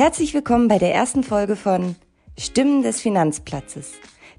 Herzlich 0.00 0.32
willkommen 0.32 0.66
bei 0.68 0.78
der 0.78 0.94
ersten 0.94 1.22
Folge 1.22 1.56
von 1.56 1.94
Stimmen 2.38 2.80
des 2.80 3.02
Finanzplatzes, 3.02 3.92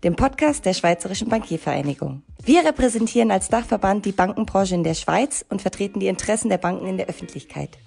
dem 0.04 0.16
Podcast 0.16 0.66
der 0.66 0.74
Schweizerischen 0.74 1.30
Bankiervereinigung. 1.30 2.24
Wir 2.44 2.66
repräsentieren 2.66 3.30
als 3.30 3.50
Dachverband 3.50 4.08
die 4.08 4.12
Bankenbranche 4.12 4.74
in 4.74 4.84
der 4.84 4.96
Schweiz 4.96 5.46
und 5.50 5.62
vertreten 5.62 6.00
die 6.00 6.08
Interessen 6.08 6.50
der 6.50 6.58
Banken 6.58 6.88
in 6.88 6.98
der 6.98 7.10
Öffentlichkeit. 7.10 7.78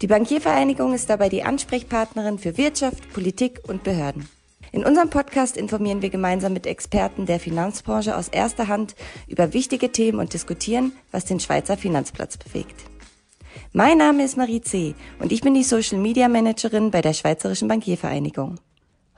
Die 0.00 0.06
Bankiervereinigung 0.06 0.94
ist 0.94 1.10
dabei 1.10 1.28
die 1.28 1.42
Ansprechpartnerin 1.42 2.38
für 2.38 2.56
Wirtschaft, 2.56 3.12
Politik 3.12 3.60
und 3.68 3.84
Behörden. 3.84 4.26
In 4.72 4.82
unserem 4.82 5.10
Podcast 5.10 5.58
informieren 5.58 6.00
wir 6.00 6.08
gemeinsam 6.08 6.54
mit 6.54 6.66
Experten 6.66 7.26
der 7.26 7.40
Finanzbranche 7.40 8.16
aus 8.16 8.28
erster 8.28 8.68
Hand 8.68 8.96
über 9.28 9.52
wichtige 9.52 9.92
Themen 9.92 10.18
und 10.18 10.32
diskutieren, 10.32 10.92
was 11.12 11.26
den 11.26 11.40
Schweizer 11.40 11.76
Finanzplatz 11.76 12.38
bewegt. 12.38 12.86
Mein 13.72 13.98
Name 13.98 14.24
ist 14.24 14.36
Marie 14.36 14.60
C. 14.60 14.94
und 15.18 15.32
ich 15.32 15.40
bin 15.40 15.54
die 15.54 15.64
Social 15.64 15.98
Media 15.98 16.28
Managerin 16.28 16.90
bei 16.90 17.02
der 17.02 17.12
Schweizerischen 17.12 17.68
Bankiervereinigung. 17.68 18.56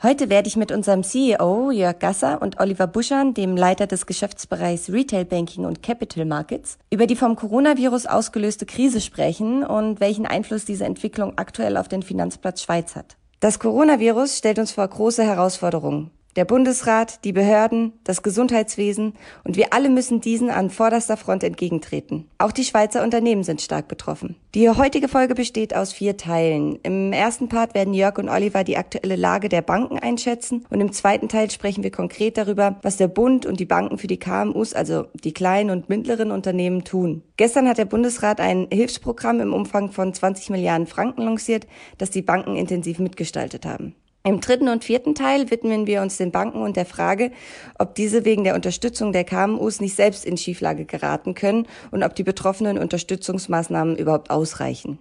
Heute 0.02 0.30
werde 0.30 0.48
ich 0.48 0.56
mit 0.56 0.72
unserem 0.72 1.02
CEO 1.02 1.70
Jörg 1.70 1.98
Gasser 1.98 2.40
und 2.40 2.58
Oliver 2.58 2.86
Buschan, 2.86 3.34
dem 3.34 3.56
Leiter 3.56 3.86
des 3.86 4.06
Geschäftsbereichs 4.06 4.90
Retail 4.90 5.24
Banking 5.24 5.64
und 5.64 5.82
Capital 5.82 6.24
Markets, 6.24 6.78
über 6.90 7.06
die 7.06 7.16
vom 7.16 7.36
Coronavirus 7.36 8.06
ausgelöste 8.06 8.64
Krise 8.64 9.00
sprechen 9.00 9.64
und 9.64 10.00
welchen 10.00 10.26
Einfluss 10.26 10.64
diese 10.64 10.86
Entwicklung 10.86 11.36
aktuell 11.36 11.76
auf 11.76 11.88
den 11.88 12.02
Finanzplatz 12.02 12.62
Schweiz 12.62 12.96
hat. 12.96 13.16
Das 13.40 13.58
Coronavirus 13.58 14.38
stellt 14.38 14.58
uns 14.58 14.72
vor 14.72 14.88
große 14.88 15.22
Herausforderungen. 15.22 16.10
Der 16.38 16.44
Bundesrat, 16.44 17.24
die 17.24 17.32
Behörden, 17.32 17.94
das 18.04 18.22
Gesundheitswesen 18.22 19.14
und 19.42 19.56
wir 19.56 19.72
alle 19.72 19.88
müssen 19.88 20.20
diesen 20.20 20.50
an 20.50 20.70
vorderster 20.70 21.16
Front 21.16 21.42
entgegentreten. 21.42 22.28
Auch 22.38 22.52
die 22.52 22.62
Schweizer 22.62 23.02
Unternehmen 23.02 23.42
sind 23.42 23.60
stark 23.60 23.88
betroffen. 23.88 24.36
Die 24.54 24.70
heutige 24.70 25.08
Folge 25.08 25.34
besteht 25.34 25.74
aus 25.74 25.92
vier 25.92 26.16
Teilen. 26.16 26.78
Im 26.84 27.12
ersten 27.12 27.48
Part 27.48 27.74
werden 27.74 27.92
Jörg 27.92 28.18
und 28.18 28.28
Oliver 28.28 28.62
die 28.62 28.76
aktuelle 28.76 29.16
Lage 29.16 29.48
der 29.48 29.62
Banken 29.62 29.98
einschätzen 29.98 30.64
und 30.70 30.80
im 30.80 30.92
zweiten 30.92 31.28
Teil 31.28 31.50
sprechen 31.50 31.82
wir 31.82 31.90
konkret 31.90 32.38
darüber, 32.38 32.78
was 32.82 32.96
der 32.96 33.08
Bund 33.08 33.44
und 33.44 33.58
die 33.58 33.66
Banken 33.66 33.98
für 33.98 34.06
die 34.06 34.20
KMUs, 34.20 34.74
also 34.74 35.06
die 35.24 35.34
kleinen 35.34 35.70
und 35.70 35.88
mittleren 35.88 36.30
Unternehmen 36.30 36.84
tun. 36.84 37.24
Gestern 37.36 37.66
hat 37.66 37.78
der 37.78 37.84
Bundesrat 37.84 38.40
ein 38.40 38.68
Hilfsprogramm 38.72 39.40
im 39.40 39.52
Umfang 39.52 39.90
von 39.90 40.14
20 40.14 40.50
Milliarden 40.50 40.86
Franken 40.86 41.22
lanciert, 41.22 41.66
das 41.96 42.10
die 42.10 42.22
Banken 42.22 42.54
intensiv 42.54 43.00
mitgestaltet 43.00 43.66
haben. 43.66 43.96
Im 44.24 44.40
dritten 44.40 44.68
und 44.68 44.84
vierten 44.84 45.14
Teil 45.14 45.50
widmen 45.50 45.86
wir 45.86 46.02
uns 46.02 46.16
den 46.16 46.32
Banken 46.32 46.60
und 46.60 46.76
der 46.76 46.84
Frage, 46.86 47.30
ob 47.78 47.94
diese 47.94 48.24
wegen 48.24 48.44
der 48.44 48.54
Unterstützung 48.54 49.12
der 49.12 49.24
KMUs 49.24 49.80
nicht 49.80 49.94
selbst 49.94 50.24
in 50.24 50.36
Schieflage 50.36 50.84
geraten 50.84 51.34
können 51.34 51.66
und 51.90 52.02
ob 52.02 52.14
die 52.14 52.24
betroffenen 52.24 52.78
Unterstützungsmaßnahmen 52.78 53.96
überhaupt 53.96 54.30
ausreichen. 54.30 54.98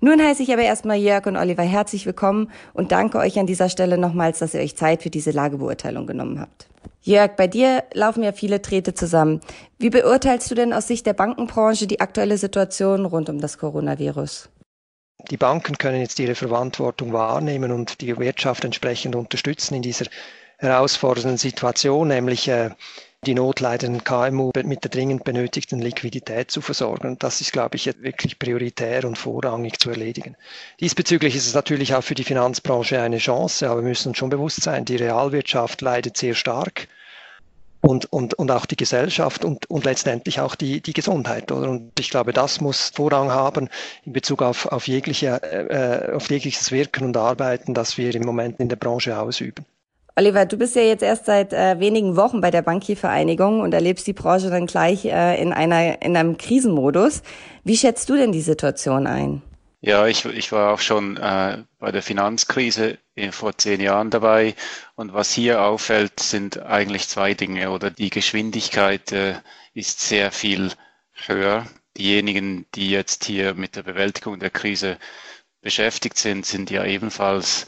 Nun 0.00 0.20
heiße 0.20 0.42
ich 0.42 0.52
aber 0.52 0.62
erstmal 0.62 0.98
Jörg 0.98 1.26
und 1.26 1.36
Oliver 1.36 1.62
herzlich 1.62 2.06
willkommen 2.06 2.50
und 2.74 2.92
danke 2.92 3.18
euch 3.18 3.38
an 3.38 3.46
dieser 3.46 3.68
Stelle 3.68 3.98
nochmals, 3.98 4.38
dass 4.38 4.54
ihr 4.54 4.60
euch 4.60 4.76
Zeit 4.76 5.02
für 5.02 5.10
diese 5.10 5.30
Lagebeurteilung 5.30 6.06
genommen 6.06 6.40
habt. 6.40 6.68
Jörg, 7.02 7.36
bei 7.36 7.46
dir 7.46 7.84
laufen 7.92 8.22
ja 8.22 8.32
viele 8.32 8.60
Drähte 8.60 8.94
zusammen. 8.94 9.40
Wie 9.78 9.90
beurteilst 9.90 10.50
du 10.50 10.54
denn 10.54 10.72
aus 10.72 10.86
Sicht 10.86 11.06
der 11.06 11.12
Bankenbranche 11.12 11.86
die 11.86 12.00
aktuelle 12.00 12.38
Situation 12.38 13.04
rund 13.04 13.28
um 13.28 13.40
das 13.40 13.58
Coronavirus? 13.58 14.48
Die 15.30 15.36
Banken 15.36 15.78
können 15.78 16.00
jetzt 16.00 16.18
ihre 16.18 16.34
Verantwortung 16.34 17.12
wahrnehmen 17.12 17.72
und 17.72 18.00
die 18.00 18.16
Wirtschaft 18.18 18.64
entsprechend 18.64 19.16
unterstützen 19.16 19.74
in 19.74 19.82
dieser 19.82 20.06
herausfordernden 20.58 21.38
Situation, 21.38 22.08
nämlich 22.08 22.48
äh, 22.48 22.70
die 23.24 23.34
notleidenden 23.34 24.04
KMU 24.04 24.50
mit 24.64 24.84
der 24.84 24.90
dringend 24.90 25.24
benötigten 25.24 25.80
Liquidität 25.80 26.50
zu 26.50 26.60
versorgen. 26.60 27.16
Das 27.18 27.40
ist, 27.40 27.52
glaube 27.52 27.76
ich, 27.76 27.86
wirklich 27.86 28.38
prioritär 28.38 29.04
und 29.04 29.16
vorrangig 29.16 29.78
zu 29.78 29.90
erledigen. 29.90 30.36
Diesbezüglich 30.80 31.34
ist 31.34 31.46
es 31.46 31.54
natürlich 31.54 31.94
auch 31.94 32.04
für 32.04 32.14
die 32.14 32.24
Finanzbranche 32.24 33.00
eine 33.00 33.18
Chance, 33.18 33.68
aber 33.68 33.80
wir 33.80 33.88
müssen 33.88 34.08
uns 34.08 34.18
schon 34.18 34.30
bewusst 34.30 34.62
sein, 34.62 34.84
die 34.84 34.96
Realwirtschaft 34.96 35.80
leidet 35.80 36.16
sehr 36.16 36.34
stark 36.34 36.86
und, 37.84 38.10
und, 38.10 38.32
und 38.34 38.50
auch 38.50 38.64
die 38.64 38.76
Gesellschaft 38.76 39.44
und, 39.44 39.68
und 39.68 39.84
letztendlich 39.84 40.40
auch 40.40 40.54
die, 40.54 40.80
die 40.80 40.94
Gesundheit. 40.94 41.52
Oder? 41.52 41.68
Und 41.68 41.92
ich 42.00 42.08
glaube, 42.08 42.32
das 42.32 42.60
muss 42.62 42.90
Vorrang 42.94 43.30
haben 43.30 43.68
in 44.04 44.14
Bezug 44.14 44.40
auf, 44.40 44.66
auf, 44.66 44.88
jegliche, 44.88 45.42
äh, 45.42 46.12
auf 46.12 46.30
jegliches 46.30 46.72
Wirken 46.72 47.04
und 47.04 47.16
Arbeiten, 47.16 47.74
das 47.74 47.98
wir 47.98 48.14
im 48.14 48.22
Moment 48.22 48.58
in 48.58 48.70
der 48.70 48.76
Branche 48.76 49.18
ausüben. 49.18 49.66
Oliver, 50.16 50.46
du 50.46 50.56
bist 50.56 50.76
ja 50.76 50.82
jetzt 50.82 51.02
erst 51.02 51.26
seit 51.26 51.52
äh, 51.52 51.78
wenigen 51.78 52.16
Wochen 52.16 52.40
bei 52.40 52.50
der 52.50 52.62
Bankiervereinigung 52.62 53.60
und 53.60 53.74
erlebst 53.74 54.06
die 54.06 54.12
Branche 54.14 54.48
dann 54.48 54.64
gleich 54.64 55.04
äh, 55.04 55.42
in, 55.42 55.52
einer, 55.52 56.00
in 56.00 56.16
einem 56.16 56.38
Krisenmodus. 56.38 57.22
Wie 57.64 57.76
schätzt 57.76 58.08
du 58.08 58.16
denn 58.16 58.32
die 58.32 58.40
Situation 58.40 59.06
ein? 59.06 59.42
Ja, 59.86 60.06
ich, 60.06 60.24
ich 60.24 60.50
war 60.50 60.72
auch 60.72 60.80
schon 60.80 61.18
äh, 61.18 61.62
bei 61.78 61.92
der 61.92 62.00
Finanzkrise 62.00 62.96
vor 63.32 63.58
zehn 63.58 63.82
Jahren 63.82 64.08
dabei. 64.08 64.54
Und 64.94 65.12
was 65.12 65.30
hier 65.30 65.60
auffällt, 65.60 66.20
sind 66.20 66.58
eigentlich 66.62 67.06
zwei 67.06 67.34
Dinge. 67.34 67.70
Oder 67.70 67.90
die 67.90 68.08
Geschwindigkeit 68.08 69.12
äh, 69.12 69.34
ist 69.74 70.00
sehr 70.00 70.32
viel 70.32 70.72
höher. 71.26 71.66
Diejenigen, 71.98 72.64
die 72.74 72.88
jetzt 72.88 73.24
hier 73.26 73.52
mit 73.52 73.76
der 73.76 73.82
Bewältigung 73.82 74.38
der 74.40 74.48
Krise 74.48 74.96
beschäftigt 75.60 76.16
sind, 76.16 76.46
sind 76.46 76.70
ja 76.70 76.86
ebenfalls 76.86 77.66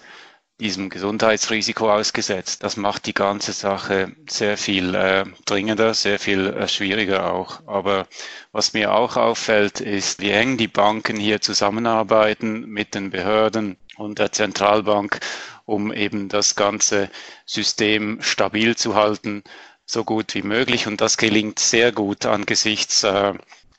diesem 0.60 0.88
Gesundheitsrisiko 0.88 1.92
ausgesetzt. 1.92 2.62
Das 2.62 2.76
macht 2.76 3.06
die 3.06 3.14
ganze 3.14 3.52
Sache 3.52 4.12
sehr 4.28 4.56
viel 4.56 4.94
äh, 4.94 5.24
dringender, 5.44 5.92
sehr 5.92 6.18
viel 6.18 6.46
äh, 6.48 6.68
schwieriger 6.68 7.32
auch. 7.32 7.60
Aber 7.66 8.06
was 8.52 8.72
mir 8.72 8.94
auch 8.94 9.16
auffällt, 9.16 9.80
ist, 9.80 10.20
wie 10.20 10.30
eng 10.30 10.56
die 10.56 10.68
Banken 10.68 11.16
hier 11.18 11.40
zusammenarbeiten 11.40 12.66
mit 12.66 12.94
den 12.94 13.10
Behörden 13.10 13.76
und 13.96 14.18
der 14.18 14.32
Zentralbank, 14.32 15.20
um 15.66 15.92
eben 15.92 16.28
das 16.28 16.54
ganze 16.54 17.10
System 17.44 18.22
stabil 18.22 18.76
zu 18.76 18.94
halten, 18.94 19.42
so 19.84 20.04
gut 20.04 20.34
wie 20.34 20.42
möglich. 20.42 20.86
Und 20.86 21.00
das 21.00 21.18
gelingt 21.18 21.58
sehr 21.58 21.92
gut 21.92 22.24
angesichts 22.24 23.02
äh, 23.04 23.34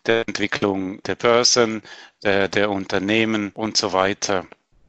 der 0.05 0.27
Entwicklung 0.27 1.01
der 1.03 1.15
Börsen, 1.15 1.81
der, 2.23 2.47
der 2.47 2.69
Unternehmen 2.69 3.51
und 3.53 3.77
so 3.77 3.93
weiter. 3.93 4.45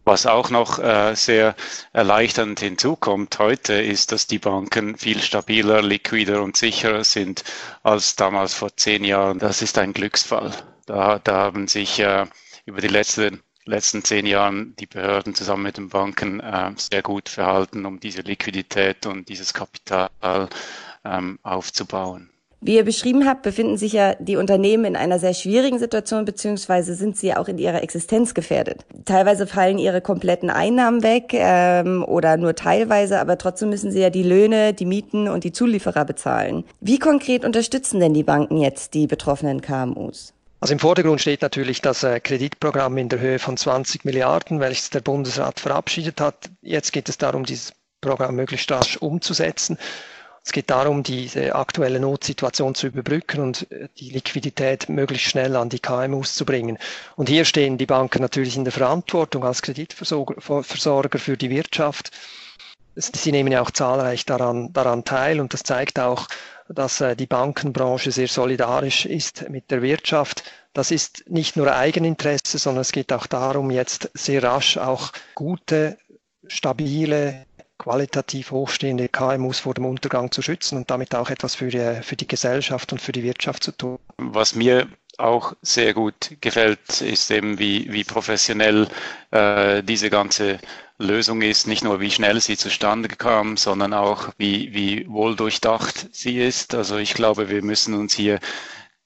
Was 0.08 0.24
auch 0.24 0.48
noch 0.48 0.78
äh, 0.78 1.14
sehr 1.14 1.54
erleichternd 1.92 2.60
hinzukommt 2.60 3.38
heute, 3.38 3.74
ist, 3.74 4.10
dass 4.10 4.26
die 4.26 4.38
Banken 4.38 4.96
viel 4.96 5.20
stabiler, 5.20 5.82
liquider 5.82 6.42
und 6.42 6.56
sicherer 6.56 7.04
sind 7.04 7.44
als 7.82 8.16
damals 8.16 8.54
vor 8.54 8.74
zehn 8.74 9.04
Jahren. 9.04 9.38
Das 9.38 9.60
ist 9.60 9.76
ein 9.76 9.92
Glücksfall. 9.92 10.52
Da, 10.86 11.18
da 11.18 11.36
haben 11.42 11.68
sich 11.68 11.98
äh, 12.00 12.24
über 12.64 12.80
die 12.80 12.88
letzten 12.88 13.42
letzten 13.66 14.02
zehn 14.02 14.24
Jahren 14.24 14.74
die 14.76 14.86
Behörden 14.86 15.34
zusammen 15.34 15.64
mit 15.64 15.76
den 15.76 15.90
Banken 15.90 16.40
äh, 16.40 16.72
sehr 16.78 17.02
gut 17.02 17.28
verhalten, 17.28 17.84
um 17.84 18.00
diese 18.00 18.22
Liquidität 18.22 19.04
und 19.04 19.28
dieses 19.28 19.52
Kapital 19.52 20.08
ähm, 21.04 21.38
aufzubauen. 21.42 22.30
Wie 22.60 22.74
ihr 22.74 22.84
beschrieben 22.84 23.24
habt, 23.24 23.42
befinden 23.42 23.76
sich 23.76 23.92
ja 23.92 24.14
die 24.18 24.36
Unternehmen 24.36 24.84
in 24.84 24.96
einer 24.96 25.20
sehr 25.20 25.32
schwierigen 25.32 25.78
Situation, 25.78 26.24
beziehungsweise 26.24 26.94
sind 26.94 27.16
sie 27.16 27.34
auch 27.34 27.46
in 27.46 27.56
ihrer 27.56 27.82
Existenz 27.84 28.34
gefährdet. 28.34 28.84
Teilweise 29.04 29.46
fallen 29.46 29.78
ihre 29.78 30.00
kompletten 30.00 30.50
Einnahmen 30.50 31.04
weg 31.04 31.30
ähm, 31.34 32.04
oder 32.04 32.36
nur 32.36 32.56
teilweise, 32.56 33.20
aber 33.20 33.38
trotzdem 33.38 33.70
müssen 33.70 33.92
sie 33.92 34.00
ja 34.00 34.10
die 34.10 34.24
Löhne, 34.24 34.74
die 34.74 34.86
Mieten 34.86 35.28
und 35.28 35.44
die 35.44 35.52
Zulieferer 35.52 36.04
bezahlen. 36.04 36.64
Wie 36.80 36.98
konkret 36.98 37.44
unterstützen 37.44 38.00
denn 38.00 38.12
die 38.12 38.24
Banken 38.24 38.58
jetzt 38.58 38.94
die 38.94 39.06
betroffenen 39.06 39.60
KMUs? 39.60 40.34
Also 40.60 40.72
im 40.72 40.80
Vordergrund 40.80 41.20
steht 41.20 41.42
natürlich 41.42 41.80
das 41.80 42.02
äh, 42.02 42.18
Kreditprogramm 42.18 42.98
in 42.98 43.08
der 43.08 43.20
Höhe 43.20 43.38
von 43.38 43.56
20 43.56 44.04
Milliarden, 44.04 44.58
welches 44.58 44.90
der 44.90 45.00
Bundesrat 45.00 45.60
verabschiedet 45.60 46.20
hat. 46.20 46.50
Jetzt 46.62 46.92
geht 46.92 47.08
es 47.08 47.18
darum, 47.18 47.44
dieses 47.44 47.72
Programm 48.00 48.34
möglichst 48.34 48.70
rasch 48.72 48.96
umzusetzen. 48.96 49.78
Es 50.48 50.52
geht 50.52 50.70
darum, 50.70 51.02
diese 51.02 51.54
aktuelle 51.54 52.00
Notsituation 52.00 52.74
zu 52.74 52.86
überbrücken 52.86 53.42
und 53.42 53.70
äh, 53.70 53.90
die 53.98 54.08
Liquidität 54.08 54.88
möglichst 54.88 55.26
schnell 55.28 55.54
an 55.56 55.68
die 55.68 55.78
KMUs 55.78 56.34
zu 56.34 56.46
bringen. 56.46 56.78
Und 57.16 57.28
hier 57.28 57.44
stehen 57.44 57.76
die 57.76 57.84
Banken 57.84 58.22
natürlich 58.22 58.56
in 58.56 58.64
der 58.64 58.72
Verantwortung 58.72 59.44
als 59.44 59.60
Kreditversorger 59.60 61.18
für 61.18 61.36
die 61.36 61.50
Wirtschaft. 61.50 62.12
Sie 62.94 63.30
nehmen 63.30 63.52
ja 63.52 63.60
auch 63.60 63.70
zahlreich 63.70 64.24
daran, 64.24 64.72
daran 64.72 65.04
teil 65.04 65.38
und 65.40 65.52
das 65.52 65.64
zeigt 65.64 65.98
auch, 65.98 66.28
dass 66.70 67.02
äh, 67.02 67.14
die 67.14 67.26
Bankenbranche 67.26 68.10
sehr 68.10 68.28
solidarisch 68.28 69.04
ist 69.04 69.50
mit 69.50 69.70
der 69.70 69.82
Wirtschaft. 69.82 70.44
Das 70.72 70.90
ist 70.90 71.28
nicht 71.28 71.58
nur 71.58 71.76
Eigeninteresse, 71.76 72.56
sondern 72.56 72.80
es 72.80 72.92
geht 72.92 73.12
auch 73.12 73.26
darum, 73.26 73.70
jetzt 73.70 74.10
sehr 74.14 74.42
rasch 74.42 74.78
auch 74.78 75.12
gute, 75.34 75.98
stabile, 76.46 77.44
qualitativ 77.78 78.50
hochstehende 78.50 79.08
KMUs 79.08 79.60
vor 79.60 79.74
dem 79.74 79.86
Untergang 79.86 80.30
zu 80.30 80.42
schützen 80.42 80.76
und 80.76 80.90
damit 80.90 81.14
auch 81.14 81.30
etwas 81.30 81.54
für 81.54 81.68
die, 81.68 82.02
für 82.02 82.16
die 82.16 82.26
Gesellschaft 82.26 82.92
und 82.92 83.00
für 83.00 83.12
die 83.12 83.22
Wirtschaft 83.22 83.62
zu 83.62 83.72
tun. 83.72 83.98
Was 84.18 84.54
mir 84.54 84.88
auch 85.18 85.54
sehr 85.62 85.94
gut 85.94 86.36
gefällt, 86.40 87.00
ist 87.00 87.30
eben, 87.30 87.58
wie, 87.58 87.92
wie 87.92 88.04
professionell 88.04 88.88
äh, 89.30 89.82
diese 89.82 90.10
ganze 90.10 90.58
Lösung 90.98 91.42
ist. 91.42 91.66
Nicht 91.66 91.82
nur, 91.82 92.00
wie 92.00 92.10
schnell 92.10 92.40
sie 92.40 92.56
zustande 92.56 93.08
kam, 93.08 93.56
sondern 93.56 93.94
auch, 93.94 94.30
wie, 94.38 94.72
wie 94.74 95.08
wohl 95.08 95.34
durchdacht 95.34 96.08
sie 96.12 96.38
ist. 96.38 96.74
Also 96.74 96.96
ich 96.98 97.14
glaube, 97.14 97.48
wir 97.48 97.62
müssen 97.62 97.94
uns 97.94 98.14
hier 98.14 98.38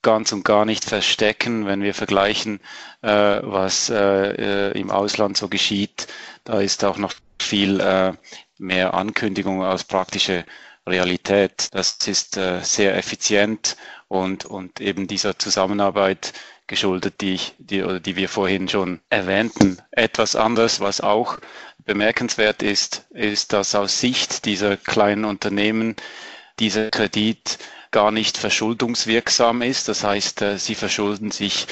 ganz 0.02 0.32
und 0.32 0.44
gar 0.44 0.64
nicht 0.64 0.84
verstecken, 0.84 1.66
wenn 1.66 1.82
wir 1.82 1.94
vergleichen, 1.94 2.60
äh, 3.02 3.08
was 3.42 3.88
äh, 3.88 4.72
im 4.72 4.90
Ausland 4.90 5.36
so 5.36 5.48
geschieht. 5.48 6.08
Da 6.44 6.60
ist 6.60 6.84
auch 6.84 6.98
noch 6.98 7.14
viel 7.42 7.80
äh, 7.80 8.12
mehr 8.58 8.94
Ankündigung 8.94 9.62
als 9.62 9.84
praktische 9.84 10.44
Realität. 10.86 11.68
Das 11.72 11.96
ist 12.06 12.36
äh, 12.36 12.60
sehr 12.62 12.96
effizient 12.96 13.76
und, 14.08 14.44
und 14.44 14.80
eben 14.80 15.06
dieser 15.06 15.38
Zusammenarbeit 15.38 16.32
geschuldet, 16.66 17.20
die, 17.20 17.34
ich, 17.34 17.54
die, 17.58 17.82
oder 17.82 18.00
die 18.00 18.16
wir 18.16 18.28
vorhin 18.28 18.68
schon 18.68 19.00
erwähnten. 19.10 19.78
Etwas 19.90 20.36
anderes, 20.36 20.80
was 20.80 21.00
auch 21.00 21.38
bemerkenswert 21.84 22.62
ist, 22.62 23.06
ist, 23.10 23.52
dass 23.52 23.74
aus 23.74 24.00
Sicht 24.00 24.44
dieser 24.44 24.76
kleinen 24.76 25.24
Unternehmen 25.24 25.96
dieser 26.58 26.90
Kredit 26.90 27.58
gar 27.90 28.10
nicht 28.10 28.38
verschuldungswirksam 28.38 29.62
ist. 29.62 29.88
Das 29.88 30.02
heißt, 30.04 30.42
äh, 30.42 30.58
sie 30.58 30.74
verschulden 30.74 31.30
sich 31.30 31.66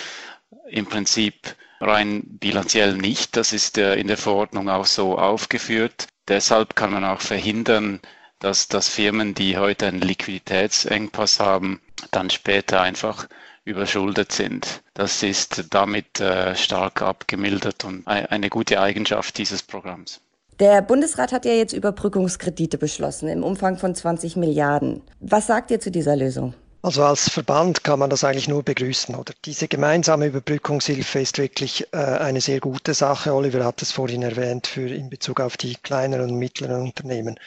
im 0.69 0.87
Prinzip 0.87 1.57
rein 1.81 2.23
bilanziell 2.25 2.97
nicht. 2.97 3.37
Das 3.37 3.53
ist 3.53 3.79
äh, 3.79 3.95
in 3.97 4.09
der 4.09 4.17
Verordnung 4.17 4.69
auch 4.69 4.87
so 4.87 5.19
aufgeführt. 5.19 6.07
Deshalb 6.29 6.77
kann 6.77 6.93
man 6.93 7.05
auch 7.05 7.21
verhindern, 7.21 8.01
dass, 8.39 8.69
dass 8.69 8.89
Firmen, 8.89 9.35
die 9.35 9.59
heute 9.59 9.87
einen 9.87 10.01
Liquiditätsengpass 10.01 11.41
haben, 11.41 11.81
dann 12.11 12.31
später 12.31 12.81
einfach 12.81 13.27
überschuldet 13.65 14.33
sind. 14.33 14.83
Das 14.95 15.23
ist 15.23 15.67
damit 15.71 16.21
äh, 16.21 16.57
stark 16.57 17.03
abgemildert 17.03 17.85
und 17.85 18.07
eine 18.07 18.49
gute 18.49 18.81
Eigenschaft 18.81 19.37
dieses 19.39 19.63
Programms. 19.63 20.21
Der 20.59 20.83
Bundesrat 20.83 21.33
hat 21.33 21.47
ja 21.47 21.53
jetzt 21.53 21.73
Überbrückungskredite 21.73 22.77
beschlossen 22.77 23.29
im 23.29 23.43
Umfang 23.43 23.79
von 23.79 23.95
20 23.95 24.37
Milliarden. 24.37 25.03
Was 25.21 25.47
sagt 25.47 25.71
ihr 25.71 25.81
zu 25.81 25.91
dieser 25.91 26.17
Lösung? 26.17 26.55
Also 26.83 27.05
als 27.05 27.29
Verband 27.29 27.85
kann 27.85 27.99
man 27.99 28.09
das 28.09 28.25
eigentlich 28.25 28.49
nur 28.49 28.63
begrüßen, 28.63 29.15
oder? 29.15 29.35
Diese 29.45 29.69
gemeinsame 29.69 30.27
Überbrückungshilfe 30.27 31.21
ist 31.21 31.37
wirklich 31.37 31.87
äh, 31.93 31.99
eine 31.99 32.41
sehr 32.41 32.59
gute 32.59 32.95
Sache. 32.95 33.35
Oliver 33.35 33.65
hat 33.67 33.83
es 33.83 33.93
vorhin 33.93 34.23
erwähnt 34.23 34.67
für 34.67 34.89
in 34.89 35.11
Bezug 35.11 35.41
auf 35.41 35.59
die 35.59 35.75
kleineren 35.75 36.31
und 36.31 36.39
mittleren 36.39 36.81
Unternehmen. 36.81 37.39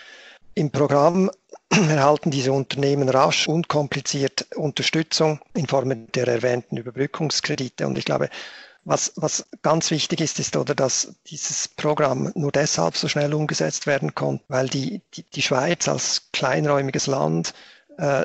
Im 0.54 0.70
Programm 0.70 1.32
erhalten 1.70 2.30
diese 2.30 2.52
Unternehmen 2.52 3.10
rasch 3.10 3.48
und 3.48 3.70
kompliziert 3.70 4.46
Unterstützung 4.56 5.40
in 5.56 5.66
Form 5.66 6.12
der 6.12 6.28
erwähnten 6.28 6.78
Überbrückungskredite. 6.78 7.88
Und 7.88 7.98
ich 7.98 8.06
glaube, 8.06 8.30
was, 8.86 9.14
was 9.16 9.48
ganz 9.64 9.90
wichtig 9.90 10.22
ist, 10.22 10.40
ist, 10.40 10.56
oder, 10.58 10.76
dass 10.76 11.16
dieses 11.26 11.70
Programm 11.70 12.32
nur 12.36 12.52
deshalb 12.52 12.98
so 12.98 13.08
schnell 13.08 13.34
umgesetzt 13.34 13.88
werden 13.88 14.14
konnte, 14.14 14.44
weil 14.48 14.70
die, 14.70 15.02
die, 15.16 15.24
die 15.24 15.42
Schweiz 15.42 15.88
als 15.88 16.30
kleinräumiges 16.34 17.08
Land 17.08 17.56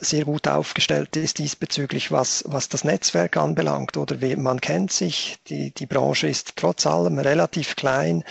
sehr 0.01 0.25
gut 0.25 0.49
aufgestellt 0.49 1.15
ist 1.17 1.39
diesbezüglich, 1.39 2.11
was, 2.11 2.43
was 2.47 2.71
das 2.71 2.85
Netzwerk 2.85 3.37
anbelangt. 3.37 3.97
Oder 3.99 4.21
wie, 4.23 4.35
man 4.35 4.61
kennt 4.61 4.93
sich, 4.93 5.39
die, 5.49 5.73
die 5.73 5.87
Branche 5.87 6.27
ist 6.29 6.57
trotz 6.57 6.87
allem 6.87 7.19
relativ 7.19 7.77
klein. 7.77 8.25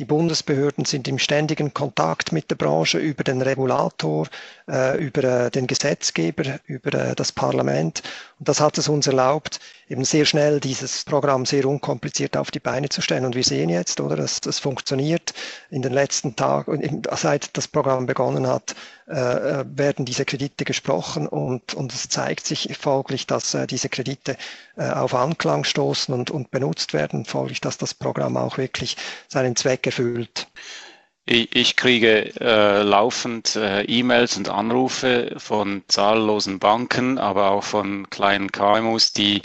Die 0.00 0.06
Bundesbehörden 0.06 0.86
sind 0.86 1.06
im 1.08 1.18
ständigen 1.18 1.74
Kontakt 1.74 2.32
mit 2.32 2.50
der 2.50 2.54
Branche 2.54 2.96
über 2.98 3.22
den 3.22 3.42
Regulator, 3.42 4.28
äh, 4.66 4.96
über 4.96 5.24
äh, 5.24 5.50
den 5.50 5.66
Gesetzgeber, 5.66 6.58
über 6.64 6.94
äh, 6.94 7.14
das 7.14 7.32
Parlament. 7.32 8.02
Und 8.38 8.48
das 8.48 8.60
hat 8.60 8.78
es 8.78 8.88
uns 8.88 9.06
erlaubt, 9.06 9.60
eben 9.90 10.04
sehr 10.04 10.24
schnell 10.24 10.60
dieses 10.60 11.04
Programm 11.04 11.44
sehr 11.44 11.66
unkompliziert 11.66 12.36
auf 12.36 12.52
die 12.52 12.60
Beine 12.60 12.88
zu 12.88 13.02
stellen. 13.02 13.24
Und 13.24 13.34
wir 13.34 13.42
sehen 13.42 13.68
jetzt, 13.68 14.00
oder, 14.00 14.14
dass 14.14 14.40
das 14.40 14.60
funktioniert. 14.60 15.34
In 15.68 15.82
den 15.82 15.92
letzten 15.92 16.36
Tagen, 16.36 17.02
seit 17.16 17.56
das 17.56 17.66
Programm 17.66 18.06
begonnen 18.06 18.46
hat, 18.46 18.76
äh, 19.08 19.64
werden 19.66 20.04
diese 20.04 20.24
Kredite 20.24 20.64
gesprochen 20.64 21.26
und, 21.26 21.74
und 21.74 21.92
es 21.92 22.08
zeigt 22.08 22.46
sich 22.46 22.76
folglich, 22.78 23.26
dass 23.26 23.52
äh, 23.54 23.66
diese 23.66 23.88
Kredite 23.88 24.36
äh, 24.76 24.88
auf 24.90 25.12
Anklang 25.12 25.64
stoßen 25.64 26.14
und, 26.14 26.30
und 26.30 26.52
benutzt 26.52 26.92
werden, 26.92 27.24
folglich, 27.24 27.60
dass 27.60 27.76
das 27.76 27.92
Programm 27.92 28.36
auch 28.36 28.58
wirklich 28.58 28.96
seinen 29.28 29.56
Zweck 29.56 29.84
erfüllt. 29.86 30.46
Ich, 31.26 31.76
kriege 31.76 32.32
äh, 32.40 32.82
laufend 32.82 33.54
äh, 33.54 33.82
E-Mails 33.82 34.36
und 34.36 34.48
Anrufe 34.48 35.34
von 35.36 35.82
zahllosen 35.86 36.58
Banken, 36.58 37.18
aber 37.18 37.50
auch 37.50 37.62
von 37.62 38.08
kleinen 38.10 38.50
KMUs, 38.50 39.12
die 39.12 39.42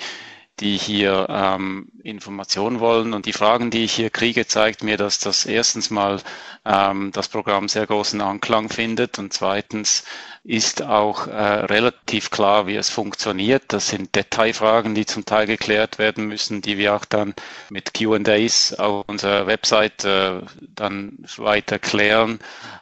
die 0.60 0.78
hier 0.78 1.28
ähm, 1.30 1.88
Informationen 2.04 2.80
wollen. 2.80 3.13
Und 3.13 3.25
die 3.25 3.34
Fragen, 3.34 3.72
die 3.72 3.84
ich 3.84 3.94
hier 3.94 4.10
kriege, 4.10 4.48
zeigt 4.48 4.84
mir, 4.84 4.98
dass 4.98 5.19
das 5.19 5.46
erstens 5.46 5.90
mal 5.90 6.22
ähm, 6.66 7.12
das 7.12 7.28
Programm 7.28 7.68
sehr 7.68 7.86
großen 7.86 8.22
Anklang 8.22 8.69
findet 8.69 9.19
und 9.19 9.34
zweitens 9.34 10.04
ist 10.44 10.84
auch 10.84 11.28
äh, 11.28 11.31
relativ 11.34 12.30
klar, 12.30 12.68
wie 12.68 12.75
es 12.75 12.90
funktioniert. 12.90 13.63
Das 13.69 13.88
sind 13.90 14.16
Detailfragen, 14.16 14.94
die 14.96 15.06
zum 15.06 15.25
Teil 15.25 15.48
geklärt 15.48 15.98
werden 15.98 16.28
müssen, 16.28 16.62
die 16.62 16.78
wir 16.78 16.96
auch 16.96 17.06
dann 17.06 17.34
mit 17.69 17.94
Q&As 17.94 18.74
auf 18.75 19.06
unserer 19.07 19.48
Website 19.48 20.06
äh, 20.06 20.42
dann 20.62 21.18
weiter 21.38 21.80
klären. 21.80 22.40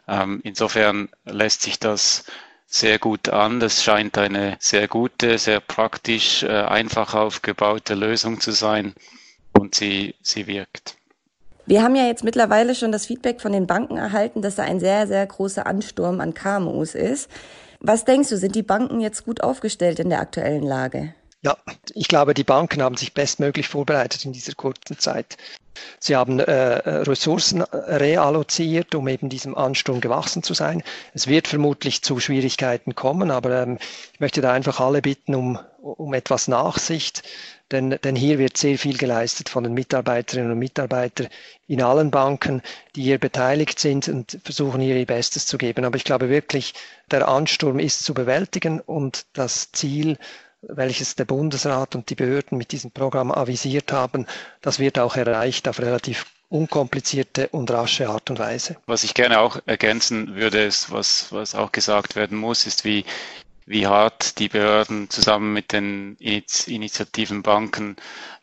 Ähm, 0.08 0.42
insofern 0.44 1.10
lässt 1.26 1.62
sich 1.62 1.80
das 1.80 2.26
sehr 2.74 2.98
gut 2.98 3.30
an. 3.30 3.60
Das 3.60 3.84
scheint 3.84 4.18
eine 4.18 4.58
sehr 4.60 4.88
gute, 4.88 5.38
sehr 5.38 5.60
praktisch, 5.60 6.44
äh, 6.44 6.48
einfach 6.48 7.14
aufgebaute 7.14 7.94
Lösung 7.94 8.40
zu 8.40 8.52
sein 8.52 8.94
und 9.54 9.76
sie, 9.76 10.16
sie 10.22 10.48
wirkt. 10.48 10.96
Wir 11.66 11.84
haben 11.84 11.96
ja 11.96 12.08
jetzt 12.08 12.24
mittlerweile 12.24 12.76
schon 12.76 12.92
das 12.92 13.06
Feedback 13.06 13.40
von 13.40 13.54
den 13.54 13.68
Banken 13.68 13.98
erhalten, 13.98 14.42
dass 14.42 14.56
da 14.56 14.64
ein 14.64 14.80
sehr, 14.80 15.08
sehr 15.08 15.26
großer 15.26 15.66
Ansturm 15.66 16.20
an 16.20 16.34
KMUs 16.34 16.96
ist. 16.96 17.30
Was 17.80 18.06
denkst 18.06 18.30
du, 18.30 18.38
sind 18.38 18.56
die 18.56 18.64
Banken 18.64 19.00
jetzt 19.00 19.24
gut 19.24 19.42
aufgestellt 19.42 20.00
in 20.00 20.10
der 20.10 20.20
aktuellen 20.20 20.64
Lage? 20.64 21.14
Ja, 21.44 21.58
ich 21.94 22.08
glaube, 22.08 22.34
die 22.34 22.46
Banken 22.46 22.82
haben 22.82 22.96
sich 22.96 23.14
bestmöglich 23.14 23.68
vorbereitet 23.68 24.24
in 24.24 24.32
dieser 24.32 24.54
kurzen 24.54 24.98
Zeit. 24.98 25.36
Sie 26.00 26.16
haben 26.16 26.40
äh, 26.40 26.52
Ressourcen 26.52 27.62
realloziert, 27.62 28.96
um 28.96 29.10
eben 29.10 29.28
diesem 29.28 29.56
Ansturm 29.58 30.00
gewachsen 30.00 30.42
zu 30.42 30.54
sein. 30.54 30.84
Es 31.14 31.28
wird 31.28 31.50
vermutlich 31.50 32.02
zu 32.02 32.22
Schwierigkeiten 32.22 32.96
kommen, 32.96 33.30
aber 33.30 33.64
ähm, 33.64 33.78
ich 34.14 34.20
möchte 34.22 34.40
da 34.40 34.54
einfach 34.54 34.80
alle 34.80 35.02
bitten 35.02 35.36
um, 35.36 35.60
um 35.82 36.14
etwas 36.14 36.48
Nachsicht, 36.48 37.24
denn, 37.72 37.98
denn 38.04 38.16
hier 38.16 38.40
wird 38.40 38.56
sehr 38.56 38.78
viel 38.78 38.98
geleistet 38.98 39.50
von 39.50 39.66
den 39.66 39.74
Mitarbeiterinnen 39.74 40.52
und 40.52 40.60
Mitarbeitern 40.60 41.28
in 41.68 41.82
allen 41.82 42.12
Banken, 42.12 42.62
die 42.96 43.04
hier 43.04 43.18
beteiligt 43.18 43.80
sind 43.80 44.08
und 44.08 44.40
versuchen 44.46 44.80
hier 44.80 44.96
ihr 44.96 45.08
Bestes 45.08 45.46
zu 45.46 45.58
geben. 45.58 45.84
Aber 45.84 45.98
ich 45.98 46.06
glaube 46.06 46.30
wirklich, 46.30 46.74
der 47.12 47.28
Ansturm 47.28 47.80
ist 47.80 48.06
zu 48.06 48.14
bewältigen 48.14 48.80
und 48.80 49.26
das 49.34 49.72
Ziel 49.74 50.18
welches 50.68 51.16
der 51.16 51.26
Bundesrat 51.26 51.96
und 51.96 52.10
die 52.10 52.16
Behörden 52.16 52.58
mit 52.58 52.72
diesem 52.72 52.92
Programm 52.92 53.32
avisiert 53.32 53.92
haben, 53.92 54.26
das 54.62 54.80
wird 54.80 55.00
auch 55.00 55.16
erreicht 55.16 55.68
auf 55.68 55.80
relativ 55.80 56.26
unkomplizierte 56.50 57.48
und 57.50 57.72
rasche 57.72 58.10
Art 58.10 58.30
und 58.30 58.40
Weise. 58.40 58.78
Was 58.86 59.04
ich 59.04 59.14
gerne 59.16 59.40
auch 59.40 59.60
ergänzen 59.66 60.36
würde, 60.36 60.64
ist, 60.64 60.92
was, 60.92 61.32
was 61.32 61.56
auch 61.56 61.72
gesagt 61.72 62.16
werden 62.16 62.38
muss, 62.38 62.68
ist, 62.68 62.86
wie, 62.86 63.06
wie 63.66 63.88
hart 63.88 64.38
die 64.40 64.50
Behörden 64.50 65.10
zusammen 65.10 65.52
mit 65.52 65.72
den 65.72 66.16
Initiativen 66.20 67.42
Banken 67.42 67.96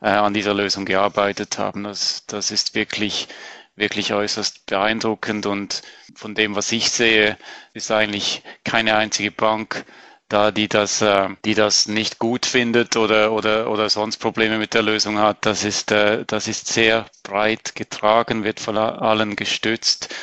äh, 0.03 0.09
an 0.09 0.35
dieser 0.35 0.55
Lösung 0.55 0.85
gearbeitet 0.87 1.59
haben. 1.59 1.85
Das, 1.85 2.25
das 2.27 2.51
ist 2.51 2.75
wirklich, 2.75 3.29
wirklich 3.77 4.13
äußerst 4.13 4.67
beeindruckend 4.67 5.47
und 5.47 5.83
von 6.17 6.35
dem, 6.35 6.57
was 6.57 6.73
ich 6.73 6.91
sehe, 6.91 7.39
ist 7.75 7.93
eigentlich 7.93 8.43
keine 8.65 8.97
einzige 8.97 9.31
Bank 9.31 9.85
da 10.31 10.53
die 10.53 10.69
das, 10.69 11.03
äh, 11.03 11.29
die 11.45 11.55
das 11.55 11.87
nicht 11.87 12.19
gut 12.19 12.47
findet 12.47 12.97
oder, 12.97 13.33
oder, 13.33 13.71
oder 13.71 13.91
sonst 13.91 14.17
Probleme 14.17 14.59
mit 14.59 14.73
der 14.73 14.83
Lösung 14.83 15.19
hat, 15.19 15.45
das 15.45 15.65
ist, 15.65 15.93
äh, 15.93 16.25
das 16.27 16.49
ist 16.49 16.69
sehr 16.69 17.07
breit 17.23 17.75
getragen, 17.75 18.45
wird 18.45 18.61
von 18.61 18.79
allen 18.79 19.37
gestützt 19.37 20.15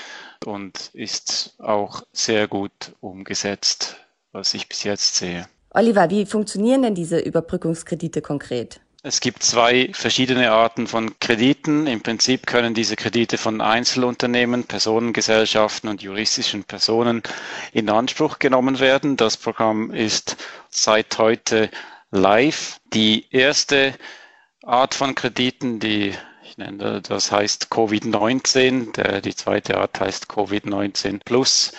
und 0.45 0.89
ist 0.93 1.55
auch 1.59 2.01
sehr 2.11 2.47
gut 2.47 2.93
umgesetzt, 3.01 3.97
was 4.31 4.53
ich 4.53 4.67
bis 4.67 4.83
jetzt 4.83 5.15
sehe. 5.15 5.47
Oliver, 5.71 6.09
wie 6.09 6.25
funktionieren 6.25 6.81
denn 6.81 6.95
diese 6.95 7.19
Überbrückungskredite 7.19 8.21
konkret? 8.21 8.79
Es 9.07 9.21
gibt 9.21 9.41
zwei 9.41 9.89
verschiedene 9.93 10.51
Arten 10.51 10.85
von 10.85 11.17
Krediten. 11.21 11.87
Im 11.87 12.01
Prinzip 12.01 12.45
können 12.45 12.73
diese 12.73 12.97
Kredite 12.97 13.37
von 13.37 13.61
Einzelunternehmen, 13.61 14.65
Personengesellschaften 14.65 15.89
und 15.89 16.01
juristischen 16.01 16.65
Personen 16.65 17.23
in 17.71 17.89
Anspruch 17.89 18.37
genommen 18.37 18.81
werden. 18.81 19.15
Das 19.15 19.37
Programm 19.37 19.91
ist 19.91 20.35
seit 20.69 21.17
heute 21.19 21.69
live. 22.11 22.81
Die 22.91 23.27
erste 23.31 23.93
Art 24.63 24.93
von 24.93 25.15
Krediten, 25.15 25.79
die 25.79 26.13
ich 26.43 26.57
nenne 26.57 27.01
das 27.01 27.31
heißt 27.31 27.67
Covid-19, 27.71 29.21
die 29.21 29.35
zweite 29.35 29.77
Art 29.77 30.01
heißt 30.01 30.25
Covid-19 30.25 31.21
Plus. 31.23 31.71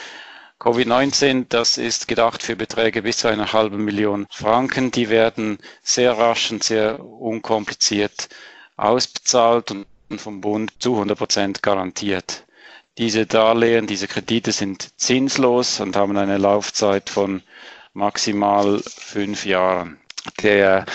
Covid-19, 0.61 1.47
das 1.49 1.79
ist 1.79 2.09
gedacht 2.09 2.43
für 2.43 2.57
Beträge 2.57 3.03
bis 3.03 3.19
zu 3.19 3.29
einer 3.29 3.53
halben 3.53 3.85
Million 3.85 4.27
Franken. 4.31 4.91
Die 4.91 5.09
werden 5.09 5.59
sehr 5.83 6.19
rasch 6.19 6.51
und 6.51 6.65
sehr 6.65 6.99
unkompliziert 7.05 8.29
ausbezahlt 8.77 9.71
und 9.71 9.87
vom 10.21 10.41
Bund 10.41 10.73
zu 10.81 10.95
100 10.95 11.17
Prozent 11.19 11.63
garantiert. 11.63 12.45
Diese 12.97 13.27
Darlehen, 13.27 13.87
diese 13.87 14.09
Kredite 14.09 14.51
sind 14.53 14.89
zinslos 14.99 15.79
und 15.81 15.95
haben 15.97 16.17
eine 16.17 16.39
Laufzeit 16.39 17.11
von 17.11 17.43
maximal 17.93 18.81
fünf 18.85 19.45
Jahren. 19.47 20.01
Der 20.43 20.87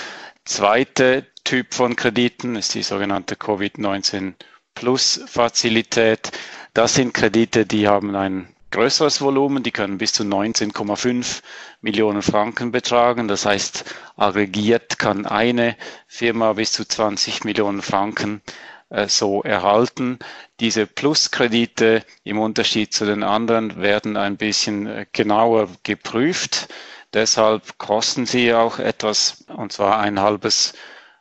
zweite 0.43 1.25
Typ 1.45 1.73
von 1.73 1.95
Krediten 1.95 2.55
ist 2.57 2.73
die 2.75 2.83
sogenannte 2.83 3.35
Covid-19 3.35 4.33
Plus 4.75 5.21
Fazilität. 5.27 6.31
Das 6.73 6.95
sind 6.95 7.13
Kredite, 7.13 7.65
die 7.65 7.87
haben 7.87 8.15
ein 8.15 8.52
größeres 8.73 9.21
Volumen, 9.21 9.61
die 9.61 9.71
können 9.71 9.99
bis 9.99 10.13
zu 10.13 10.23
19,5 10.23 11.41
Millionen 11.81 12.23
Franken 12.23 12.71
betragen. 12.71 13.27
Das 13.27 13.45
heißt, 13.45 13.85
aggregiert 14.17 14.97
kann 14.97 15.25
eine 15.27 15.77
Firma 16.07 16.53
bis 16.53 16.71
zu 16.71 16.83
20 16.83 17.43
Millionen 17.43 17.83
Franken 17.83 18.41
äh, 18.89 19.07
so 19.07 19.43
erhalten. 19.43 20.17
Diese 20.59 20.87
Pluskredite 20.87 22.03
im 22.23 22.39
Unterschied 22.39 22.93
zu 22.93 23.05
den 23.05 23.21
anderen 23.21 23.79
werden 23.79 24.17
ein 24.17 24.37
bisschen 24.37 24.87
äh, 24.87 25.05
genauer 25.13 25.69
geprüft. 25.83 26.67
Deshalb 27.13 27.77
kosten 27.77 28.25
sie 28.25 28.55
auch 28.55 28.79
etwas, 28.79 29.45
und 29.55 29.71
zwar 29.71 29.99
ein 29.99 30.19
halbes, 30.19 30.73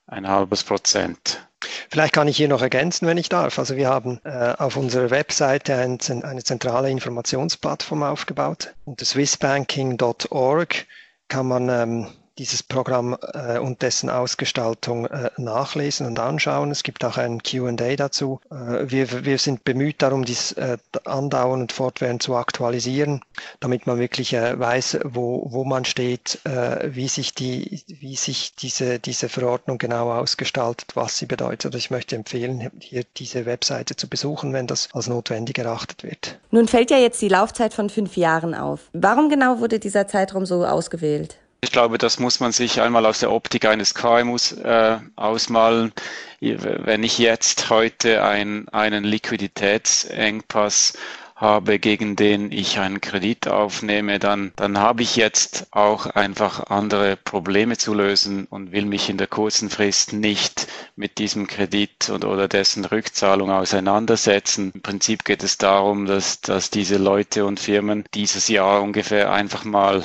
ein 0.07 0.29
halbes 0.29 0.65
Prozent. 0.65 1.47
Vielleicht 1.91 2.15
kann 2.15 2.29
ich 2.29 2.37
hier 2.37 2.49
noch 2.49 2.63
ergänzen, 2.63 3.07
wenn 3.07 3.19
ich 3.19 3.29
darf. 3.29 3.59
Also 3.59 3.77
wir 3.77 3.89
haben 3.89 4.21
äh, 4.25 4.55
auf 4.59 4.77
unserer 4.77 5.11
Webseite 5.11 5.77
ein, 5.77 5.99
eine 6.23 6.43
zentrale 6.43 6.91
Informationsplattform 6.91 8.03
aufgebaut. 8.03 8.75
Unter 8.85 9.05
swissbanking.org 9.05 10.87
kann 11.29 11.47
man 11.47 11.69
ähm, 11.69 12.07
dieses 12.39 12.63
Programm 12.63 13.17
äh, 13.35 13.59
und 13.59 13.83
dessen 13.83 14.11
Ausgestaltung 14.11 15.07
äh, 15.07 15.31
nachlesen 15.37 16.07
und 16.07 16.19
anschauen. 16.19 16.71
Es 16.71 16.83
gibt 16.83 17.05
auch 17.05 17.19
ein 17.19 17.43
QA 17.43 17.97
dazu. 17.97 18.41
Äh, 18.51 18.91
wir, 18.91 19.25
wir 19.25 19.39
sind 19.39 19.65
bemüht 19.65 20.03
darum, 20.03 20.25
dies 20.25 20.53
äh, 20.53 20.79
andauernd 21.05 21.63
und 21.63 21.73
fortwährend 21.73 22.23
zu 22.23 22.35
aktualisieren, 22.37 23.21
damit 23.61 23.87
man 23.87 23.99
wirklich 23.99 24.33
äh, 24.33 24.59
weiß, 24.59 25.01
wo, 25.05 25.47
wo 25.51 25.65
man 25.65 25.85
steht, 25.85 26.41
äh, 26.45 26.95
wie 26.95 27.09
sich, 27.09 27.35
die, 27.35 27.83
wie 27.87 28.17
sich 28.17 28.55
diese, 28.55 28.99
diese 28.99 29.29
Verordnung 29.29 29.79
genau 29.79 30.11
ausgestaltet, 30.13 30.93
was 30.95 31.19
sie 31.19 31.27
bedeutet. 31.27 31.67
Also 31.67 31.79
ich 31.79 31.91
möchte 31.91 32.17
empfehlen, 32.17 32.71
hier 32.81 33.05
diese 33.17 33.47
Webseite 33.47 33.97
zu 33.97 34.09
besuchen, 34.09 34.53
wenn 34.53 34.67
das 34.67 34.89
als 34.93 35.09
notwendig 35.09 35.59
erachtet 35.59 36.03
wird. 36.03 36.39
Nun 36.51 36.69
fällt 36.69 36.91
ja 36.91 36.99
jetzt 36.99 37.21
die 37.21 37.29
Laufzeit 37.29 37.75
von 37.75 37.91
fünf 37.91 38.17
Jahren 38.17 38.55
auf. 38.55 38.91
Warum 38.93 39.29
genau 39.29 39.61
wurde 39.61 39.79
dieser 39.79 40.09
Zeitraum 40.09 40.47
so 40.47 40.65
ausgewählt? 40.65 41.37
Ich 41.65 41.71
glaube, 41.71 41.97
das 41.97 42.19
muss 42.19 42.41
man 42.41 42.51
sich 42.51 42.81
einmal 42.81 43.07
aus 43.07 43.21
der 43.21 43.31
Optik 43.31 43.67
eines 43.67 43.95
KMUs 43.95 44.51
äh, 44.51 44.99
ausmalen. 45.15 45.93
Wenn 46.41 47.05
ich 47.05 47.19
jetzt 47.19 47.71
heute 47.71 48.25
ein, 48.25 48.69
einen 48.71 49.05
Liquiditätsengpass 49.05 50.95
habe, 51.37 51.79
gegen 51.79 52.17
den 52.17 52.51
ich 52.51 52.81
einen 52.81 53.01
Kredit 53.01 53.47
aufnehme, 53.47 54.19
dann, 54.19 54.53
dann 54.57 54.79
habe 54.79 55.03
ich 55.03 55.15
jetzt 55.15 55.69
auch 55.71 56.07
einfach 56.07 56.67
andere 56.67 57.17
Probleme 57.17 57.77
zu 57.77 57.95
lösen 57.95 58.47
und 58.47 58.73
will 58.73 58.85
mich 58.87 59.09
in 59.09 59.17
der 59.19 59.29
kurzen 59.29 59.71
Frist 59.71 60.13
nicht 60.13 60.67
mit 60.97 61.19
diesem 61.19 61.47
Kredit 61.47 62.11
und, 62.11 62.25
oder 62.25 62.49
dessen 62.49 62.85
Rückzahlung 62.85 63.51
auseinandersetzen. 63.53 64.73
Im 64.75 64.83
Prinzip 64.83 65.25
geht 65.25 65.45
es 65.45 65.59
darum, 65.59 66.07
dass, 66.07 66.41
dass 66.41 66.71
diese 66.71 66.97
Leute 66.97 67.45
und 67.45 67.61
Firmen 67.61 68.05
dieses 68.15 68.49
Jahr 68.49 68.83
ungefähr 68.83 69.33
einfach 69.33 69.65
mal 69.65 70.05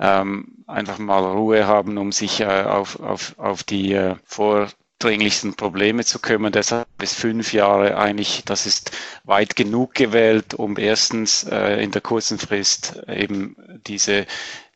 ähm, 0.00 0.64
einfach 0.66 0.98
mal 0.98 1.24
Ruhe 1.24 1.66
haben, 1.66 1.98
um 1.98 2.12
sich 2.12 2.40
äh, 2.40 2.44
auf, 2.46 3.00
auf, 3.00 3.34
auf 3.38 3.62
die 3.64 3.92
äh, 3.92 4.16
vor 4.24 4.68
dringlichsten 4.98 5.54
Probleme 5.54 6.04
zu 6.04 6.18
kümmern. 6.18 6.52
Deshalb 6.52 6.86
ist 7.02 7.14
fünf 7.14 7.52
Jahre 7.52 7.96
eigentlich, 7.98 8.42
das 8.44 8.66
ist 8.66 8.90
weit 9.24 9.54
genug 9.56 9.94
gewählt, 9.94 10.54
um 10.54 10.76
erstens 10.78 11.44
äh, 11.44 11.82
in 11.82 11.90
der 11.92 12.00
kurzen 12.00 12.38
Frist 12.38 13.00
eben 13.08 13.56
diese 13.86 14.26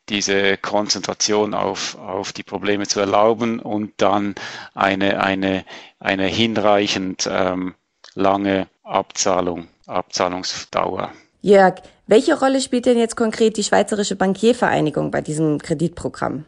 diese 0.08 0.56
Konzentration 0.58 1.54
auf, 1.54 1.96
auf 1.96 2.32
die 2.32 2.42
Probleme 2.42 2.86
zu 2.86 3.00
erlauben 3.00 3.60
und 3.60 3.92
dann 3.98 4.34
eine, 4.74 5.22
eine, 5.22 5.64
eine 6.00 6.26
hinreichend 6.26 7.28
ähm, 7.30 7.74
lange 8.14 8.68
Abzahlung, 8.82 9.68
Abzahlungsdauer. 9.86 11.12
Jörg, 11.42 11.82
welche 12.06 12.38
Rolle 12.38 12.60
spielt 12.60 12.86
denn 12.86 12.98
jetzt 12.98 13.16
konkret 13.16 13.56
die 13.56 13.64
Schweizerische 13.64 14.14
Bankiervereinigung 14.14 15.10
bei 15.10 15.20
diesem 15.20 15.58
Kreditprogramm? 15.58 16.44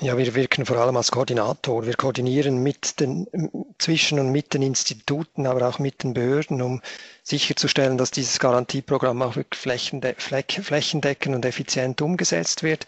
Ja, 0.00 0.16
wir 0.16 0.34
wirken 0.34 0.64
vor 0.64 0.76
allem 0.78 0.96
als 0.96 1.10
Koordinator. 1.10 1.84
Wir 1.84 1.94
koordinieren 1.94 2.62
mit 2.62 2.98
den, 3.00 3.26
zwischen 3.78 4.18
und 4.18 4.30
mit 4.30 4.54
den 4.54 4.62
Instituten, 4.62 5.46
aber 5.46 5.68
auch 5.68 5.78
mit 5.78 6.02
den 6.02 6.14
Behörden, 6.14 6.62
um 6.62 6.80
sicherzustellen, 7.24 7.98
dass 7.98 8.10
dieses 8.10 8.38
Garantieprogramm 8.38 9.20
auch 9.20 9.36
wirklich 9.36 9.60
flächendeckend 9.60 11.34
und 11.34 11.44
effizient 11.44 12.00
umgesetzt 12.00 12.62
wird. 12.62 12.86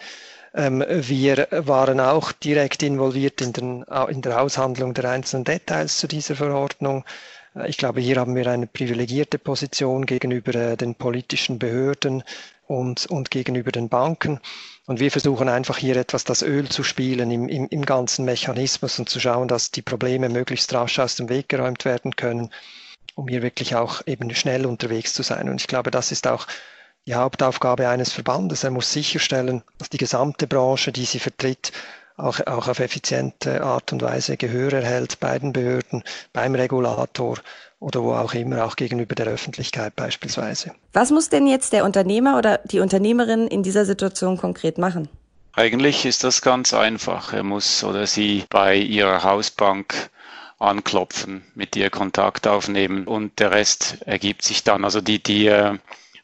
Ähm, 0.54 0.85
wir 0.88 1.49
waren 1.50 2.00
auch 2.00 2.33
direkt 2.33 2.83
involviert 2.83 3.40
in, 3.40 3.52
den, 3.52 3.85
in 4.09 4.23
der 4.23 4.42
Aushandlung 4.42 4.95
der 4.95 5.11
einzelnen 5.11 5.45
Details 5.45 5.99
zu 5.99 6.09
dieser 6.09 6.37
Verordnung. 6.37 7.04
Äh, 7.54 7.69
ich 7.69 7.76
glaube, 7.76 8.00
hier 8.00 8.16
haben 8.16 8.35
wir 8.35 8.47
eine 8.47 8.66
privilegierte 8.66 9.38
Position 9.38 10.07
gegenüber 10.07 10.54
äh, 10.54 10.76
den 10.76 10.95
politischen 10.95 11.59
Behörden 11.59 12.25
und, 12.66 13.07
und 13.07 13.30
gegenüber 13.30 13.73
den 13.73 13.88
Banken. 13.88 14.40
Und 14.87 14.99
wir 14.99 15.11
versuchen 15.11 15.49
einfach 15.49 15.78
hier 15.78 15.97
etwas 15.97 16.25
das 16.25 16.42
Öl 16.42 16.69
zu 16.69 16.83
spielen 16.83 17.30
im, 17.30 17.49
im, 17.49 17.69
im 17.69 17.85
ganzen 17.85 18.25
Mechanismus 18.25 18.99
und 18.99 19.09
zu 19.09 19.21
schauen, 19.21 19.47
dass 19.47 19.71
die 19.71 19.83
Probleme 19.83 20.28
möglichst 20.28 20.73
rasch 20.75 20.99
aus 20.99 21.16
dem 21.16 21.28
Weg 21.28 21.49
geräumt 21.49 21.85
werden 21.85 22.16
können, 22.16 22.50
um 23.14 23.28
hier 23.28 23.42
wirklich 23.42 23.76
auch 23.76 24.07
eben 24.07 24.35
schnell 24.35 24.66
unterwegs 24.66 25.14
zu 25.14 25.23
sein. 25.23 25.49
Und 25.49 25.61
ich 25.61 25.69
glaube, 25.69 25.90
das 25.92 26.11
ist 26.11 26.26
auch 26.26 26.47
die 27.07 27.14
Hauptaufgabe 27.14 27.88
eines 27.88 28.12
Verbandes. 28.12 28.64
Er 28.64 28.71
muss 28.71 28.92
sicherstellen, 28.92 29.62
dass 29.78 29.90
die 29.90 29.99
gesamte 29.99 30.47
Branche, 30.47 30.92
die 30.92 31.04
sie 31.04 31.19
vertritt, 31.19 31.73
auch, 32.16 32.38
auch 32.47 32.69
auf 32.69 32.78
effiziente 32.80 33.62
Art 33.62 33.92
und 33.92 34.02
Weise 34.02 34.37
Gehör 34.37 34.73
erhält 34.73 35.21
bei 35.21 35.38
den 35.38 35.52
Behörden, 35.52 36.02
beim 36.33 36.54
Regulator 36.54 37.38
oder 37.78 38.02
wo 38.02 38.12
auch 38.12 38.35
immer, 38.35 38.64
auch 38.64 38.76
gegenüber 38.76 39.14
der 39.14 39.26
Öffentlichkeit 39.26 39.97
beispielsweise. 39.97 40.73
Was 40.92 41.11
muss 41.11 41.30
denn 41.30 41.47
jetzt 41.47 41.73
der 41.73 41.85
Unternehmer 41.85 42.37
oder 42.37 42.59
die 42.64 42.80
Unternehmerin 42.80 43.49
in 43.49 43.62
dieser 43.62 43.87
Situation 43.87 44.37
konkret 44.37 44.76
machen? 44.76 45.09
Eigentlich 45.54 46.04
ist 46.04 46.23
das 46.23 46.42
ganz 46.42 46.75
einfach. 46.75 47.33
Er 47.33 47.42
muss 47.42 47.83
oder 47.83 48.07
sie 48.07 48.45
bei 48.50 48.76
ihrer 48.76 49.25
Hausbank 49.25 50.11
anklopfen, 50.59 51.42
mit 51.54 51.75
ihr 51.75 51.88
Kontakt 51.90 52.47
aufnehmen 52.47 53.07
und 53.07 53.38
der 53.38 53.50
Rest 53.50 53.97
ergibt 54.04 54.42
sich 54.42 54.62
dann. 54.62 54.85
Also 54.85 55.00
die, 55.00 55.23
die, 55.23 55.47
äh, 55.47 55.78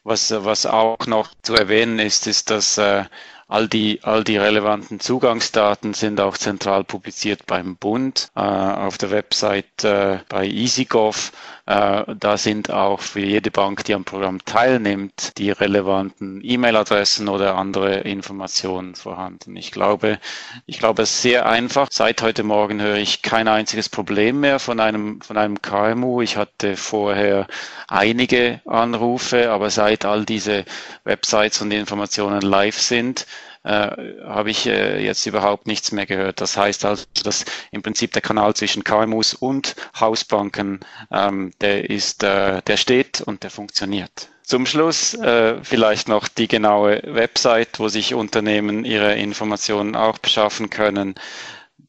was, 0.07 0.31
was 0.31 0.65
auch 0.65 1.05
noch 1.07 1.29
zu 1.43 1.53
erwähnen 1.55 1.99
ist, 1.99 2.27
ist, 2.27 2.49
dass 2.49 2.77
äh, 2.77 3.03
All 3.49 3.69
die, 3.69 4.01
all 4.03 4.25
die 4.25 4.35
relevanten 4.35 4.99
Zugangsdaten 4.99 5.93
sind 5.93 6.19
auch 6.19 6.37
zentral 6.37 6.83
publiziert 6.83 7.45
beim 7.45 7.77
Bund 7.77 8.29
äh, 8.35 8.41
auf 8.41 8.97
der 8.97 9.09
Website 9.09 9.85
äh, 9.85 10.19
bei 10.27 10.45
EasyGov. 10.45 11.31
Äh, 11.67 12.15
da 12.17 12.37
sind 12.37 12.71
auch 12.71 13.01
für 13.01 13.19
jede 13.19 13.51
Bank, 13.51 13.83
die 13.83 13.93
am 13.93 14.05
Programm 14.05 14.43
teilnimmt, 14.45 15.37
die 15.37 15.51
relevanten 15.51 16.39
E-Mail-Adressen 16.41 17.27
oder 17.27 17.55
andere 17.55 17.99
Informationen 17.99 18.95
vorhanden. 18.95 19.57
Ich 19.57 19.71
glaube, 19.73 20.17
ich 20.65 20.79
glaube, 20.79 21.01
es 21.01 21.11
ist 21.11 21.21
sehr 21.23 21.45
einfach. 21.45 21.89
Seit 21.91 22.21
heute 22.21 22.43
Morgen 22.43 22.81
höre 22.81 22.95
ich 22.95 23.21
kein 23.21 23.49
einziges 23.49 23.89
Problem 23.89 24.39
mehr 24.39 24.59
von 24.59 24.79
einem, 24.79 25.19
von 25.21 25.37
einem 25.37 25.61
KMU. 25.61 26.21
Ich 26.21 26.37
hatte 26.37 26.77
vorher 26.77 27.47
einige 27.89 28.61
Anrufe, 28.65 29.51
aber 29.51 29.69
seit 29.69 30.05
all 30.05 30.23
diese 30.25 30.63
Websites 31.03 31.61
und 31.61 31.71
Informationen 31.71 32.39
live 32.41 32.79
sind, 32.79 33.27
äh, 33.67 34.23
habe 34.23 34.49
ich 34.49 34.65
äh, 34.65 35.03
jetzt 35.03 35.25
überhaupt 35.25 35.67
nichts 35.67 35.91
mehr 35.91 36.05
gehört. 36.05 36.39
Das 36.39 36.55
heißt 36.55 36.85
also, 36.85 37.03
dass 37.23 37.43
im 37.71 37.81
Prinzip 37.81 38.13
der 38.13 38.21
Kanal 38.21 38.53
zwischen 38.55 38.85
KMUs 38.85 39.33
und 39.33 39.75
Hausbanken, 39.99 40.79
ähm, 41.11 41.51
der 41.59 41.89
ist, 41.89 42.23
äh, 42.23 42.61
der 42.65 42.77
steht 42.77 43.19
und 43.21 43.43
der 43.43 43.49
funktioniert. 43.51 44.29
Zum 44.43 44.65
Schluss 44.65 45.13
äh, 45.15 45.61
vielleicht 45.63 46.07
noch 46.07 46.29
die 46.29 46.47
genaue 46.47 47.01
Website, 47.05 47.77
wo 47.79 47.89
sich 47.89 48.13
Unternehmen 48.13 48.85
ihre 48.85 49.15
Informationen 49.15 49.97
auch 49.97 50.17
beschaffen 50.19 50.69
können. 50.69 51.15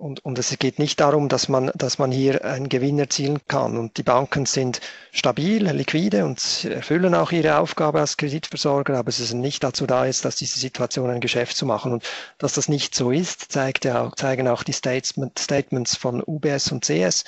Und, 0.03 0.25
und 0.25 0.37
es 0.37 0.59
geht 0.59 0.81
nicht 0.81 0.99
darum, 0.99 1.29
dass 1.29 1.49
man, 1.49 1.71
dass 1.77 2.01
man 2.01 2.11
hier 2.11 2.45
einen 2.45 2.69
Gewinn 2.69 2.99
erzielen 2.99 3.39
kann. 3.47 3.79
Und 3.79 3.99
die 3.99 4.03
Banken 4.03 4.47
sind 4.47 4.81
stabil, 5.13 5.65
liquide 5.71 6.25
und 6.25 6.65
erfüllen 6.65 7.15
auch 7.15 7.31
ihre 7.31 7.59
Aufgabe 7.59 8.01
als 8.01 8.17
Kreditversorger, 8.17 8.99
aber 8.99 9.13
sie 9.13 9.25
sind 9.25 9.41
nicht 9.41 9.63
dazu 9.63 9.87
da, 9.87 10.05
jetzt 10.05 10.27
aus 10.27 10.35
dieser 10.35 10.59
Situation 10.59 11.09
ein 11.09 11.21
Geschäft 11.21 11.57
zu 11.57 11.67
machen. 11.67 11.93
Und 11.93 12.05
dass 12.39 12.55
das 12.55 12.69
nicht 12.69 12.97
so 12.97 13.13
ist, 13.13 13.53
zeigt 13.53 13.85
ja 13.85 14.03
auch, 14.03 14.17
zeigen 14.17 14.49
auch 14.49 14.65
die 14.65 14.73
Statement, 14.73 15.39
Statements 15.39 15.97
von 15.97 16.21
UBS 16.21 16.73
und 16.73 16.85
CS, 16.85 17.23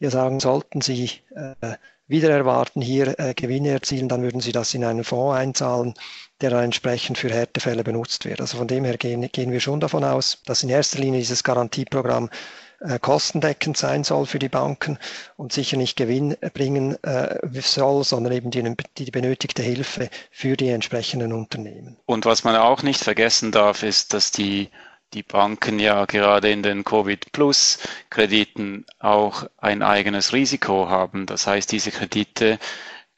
die 0.00 0.10
sagen, 0.10 0.40
sollten 0.40 0.80
sie 0.80 1.12
äh, 1.36 1.76
wieder 2.08 2.30
erwarten, 2.30 2.80
hier 2.80 3.18
äh, 3.20 3.34
Gewinne 3.34 3.70
erzielen, 3.70 4.08
dann 4.08 4.22
würden 4.22 4.40
sie 4.40 4.52
das 4.52 4.74
in 4.74 4.84
einen 4.84 5.04
Fonds 5.04 5.38
einzahlen 5.38 5.94
der 6.40 6.50
dann 6.50 6.64
entsprechend 6.64 7.18
für 7.18 7.30
Härtefälle 7.30 7.84
benutzt 7.84 8.24
wird. 8.24 8.40
Also 8.40 8.58
von 8.58 8.68
dem 8.68 8.84
her 8.84 8.96
gehen, 8.96 9.28
gehen 9.32 9.50
wir 9.50 9.60
schon 9.60 9.80
davon 9.80 10.04
aus, 10.04 10.42
dass 10.44 10.62
in 10.62 10.68
erster 10.68 10.98
Linie 10.98 11.20
dieses 11.20 11.42
Garantieprogramm 11.42 12.30
äh, 12.80 12.98
kostendeckend 13.00 13.76
sein 13.76 14.04
soll 14.04 14.26
für 14.26 14.38
die 14.38 14.48
Banken 14.48 14.98
und 15.36 15.52
sicher 15.52 15.76
nicht 15.76 15.96
Gewinn 15.96 16.36
bringen 16.54 17.02
äh, 17.02 17.38
soll, 17.60 18.04
sondern 18.04 18.32
eben 18.32 18.50
die, 18.52 18.76
die 18.98 19.10
benötigte 19.10 19.62
Hilfe 19.62 20.10
für 20.30 20.56
die 20.56 20.68
entsprechenden 20.68 21.32
Unternehmen. 21.32 21.96
Und 22.06 22.24
was 22.24 22.44
man 22.44 22.54
auch 22.54 22.82
nicht 22.84 23.02
vergessen 23.02 23.50
darf, 23.50 23.82
ist, 23.82 24.14
dass 24.14 24.30
die 24.30 24.68
die 25.14 25.22
Banken 25.22 25.78
ja 25.78 26.04
gerade 26.04 26.50
in 26.50 26.62
den 26.62 26.84
Covid-Plus-Krediten 26.84 28.84
auch 28.98 29.44
ein 29.56 29.82
eigenes 29.82 30.32
Risiko 30.32 30.88
haben. 30.88 31.26
Das 31.26 31.46
heißt, 31.46 31.72
diese 31.72 31.90
Kredite 31.90 32.58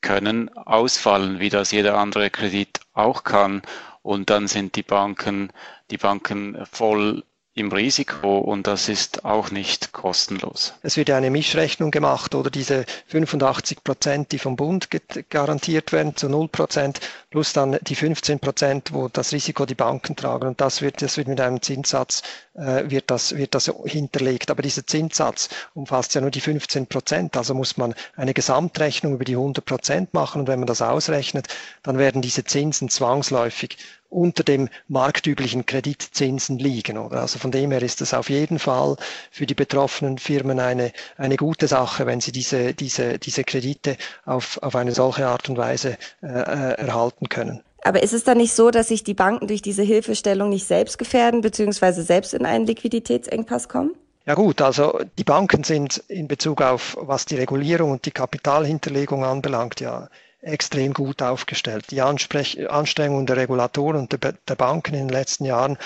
können 0.01 0.49
ausfallen, 0.57 1.41
wie 1.41 1.49
das 1.49 1.73
jeder 1.73 1.99
andere 1.99 2.31
Kredit 2.31 2.81
auch 2.93 3.25
kann. 3.25 3.63
Und 4.03 4.31
dann 4.31 4.49
sind 4.49 4.77
die 4.77 4.83
Banken, 4.83 5.53
die 5.91 5.99
Banken 5.99 6.65
voll 6.71 7.25
im 7.61 7.71
Risiko 7.71 8.39
und 8.39 8.67
das 8.67 8.89
ist 8.89 9.25
auch 9.25 9.51
nicht 9.51 9.93
kostenlos. 9.93 10.75
Es 10.83 10.97
wird 10.97 11.11
eine 11.11 11.31
Mischrechnung 11.31 11.91
gemacht 11.91 12.35
oder 12.35 12.51
diese 12.51 12.87
85 13.07 13.85
Prozent, 13.85 14.33
die 14.33 14.39
vom 14.39 14.57
Bund 14.57 14.89
garantiert 15.29 15.93
werden 15.93 16.17
zu 16.17 16.29
0 16.29 16.49
Prozent, 16.49 17.01
plus 17.31 17.53
dann 17.53 17.79
die 17.83 17.95
15 17.95 18.41
Prozent, 18.41 18.93
wo 18.93 19.09
das 19.09 19.33
Risiko 19.33 19.67
die 19.67 19.75
Banken 19.75 20.17
tragen 20.17 20.49
und 20.49 20.61
das 20.61 20.81
wird, 20.83 21.03
das 21.03 21.17
wird 21.17 21.29
mit 21.29 21.41
einem 21.41 21.61
Zinssatz, 21.63 22.23
äh, 22.55 22.91
wird, 22.91 23.11
das, 23.11 23.37
wird 23.37 23.55
das 23.55 23.71
hinterlegt. 23.85 24.51
Aber 24.51 24.63
dieser 24.63 24.87
Zinssatz 24.87 25.51
umfasst 25.75 26.15
ja 26.15 26.21
nur 26.23 26.31
die 26.31 26.41
15 26.41 26.87
Prozent, 26.87 27.37
also 27.37 27.55
muss 27.55 27.77
man 27.77 27.95
eine 28.17 28.35
Gesamtrechnung 28.35 29.15
über 29.15 29.25
die 29.25 29.37
100 29.37 29.65
Prozent 29.65 30.15
machen 30.15 30.41
und 30.41 30.49
wenn 30.49 30.59
man 30.59 30.67
das 30.67 30.83
ausrechnet, 30.83 31.49
dann 31.83 31.99
werden 31.99 32.23
diese 32.23 32.45
Zinsen 32.45 32.89
zwangsläufig 32.89 33.77
unter 34.11 34.43
dem 34.43 34.69
marktüblichen 34.89 35.65
Kreditzinsen 35.65 36.59
liegen. 36.59 36.99
Oder? 36.99 37.23
Also 37.23 37.39
von 37.39 37.51
dem 37.51 37.71
her 37.71 37.83
ist 37.83 38.01
es 38.01 38.13
auf 38.13 38.29
jeden 38.29 38.59
Fall 38.59 38.97
für 39.31 39.47
die 39.47 39.55
betroffenen 39.55 40.19
Firmen 40.19 40.61
eine, 40.61 40.93
eine 41.17 41.37
gute 41.37 41.69
Sache, 41.69 42.07
wenn 42.07 42.21
sie 42.21 42.33
diese, 42.33 42.75
diese, 42.75 43.19
diese 43.19 43.45
Kredite 43.45 43.97
auf, 44.27 44.59
auf 44.63 44.77
eine 44.77 44.93
solche 44.93 45.27
Art 45.27 45.49
und 45.49 45.57
Weise 45.57 45.97
äh, 46.23 46.27
äh 46.27 46.75
erhalten 46.81 47.29
können. 47.29 47.63
Aber 47.83 48.03
ist 48.03 48.13
es 48.13 48.25
dann 48.25 48.37
nicht 48.37 48.53
so, 48.53 48.71
dass 48.71 48.89
sich 48.89 49.05
die 49.05 49.15
Banken 49.15 49.47
durch 49.47 49.63
diese 49.63 49.83
Hilfestellung 49.83 50.51
nicht 50.51 50.67
selbst 50.67 50.99
gefährden, 50.99 51.41
beziehungsweise 51.41 52.03
selbst 52.03 52.35
in 52.35 52.45
einen 52.45 52.67
Liquiditätsengpass 52.67 53.69
kommen? 53.69 53.93
Ja 54.27 54.35
gut, 54.35 54.61
also 54.61 55.01
die 55.19 55.25
Banken 55.25 55.65
sind 55.65 56.05
in 56.09 56.29
Bezug 56.29 56.61
auf, 56.61 56.97
was 57.01 57.25
die 57.25 57.37
Regulierung 57.37 57.93
und 57.93 58.05
die 58.05 58.11
Kapitalhinterlegung 58.11 59.25
anbelangt, 59.25 59.81
ja 59.81 60.09
extrem 60.43 60.95
gut 60.95 61.23
aufgestellt. 61.23 61.91
Die 61.91 62.01
Anstrengungen 62.01 63.27
der 63.27 63.37
Regulatoren 63.37 63.97
und 63.97 64.19
der 64.23 64.55
Banken 64.55 64.95
in 64.95 65.09
den 65.09 65.09
letzten 65.09 65.45
Jahren 65.45 65.77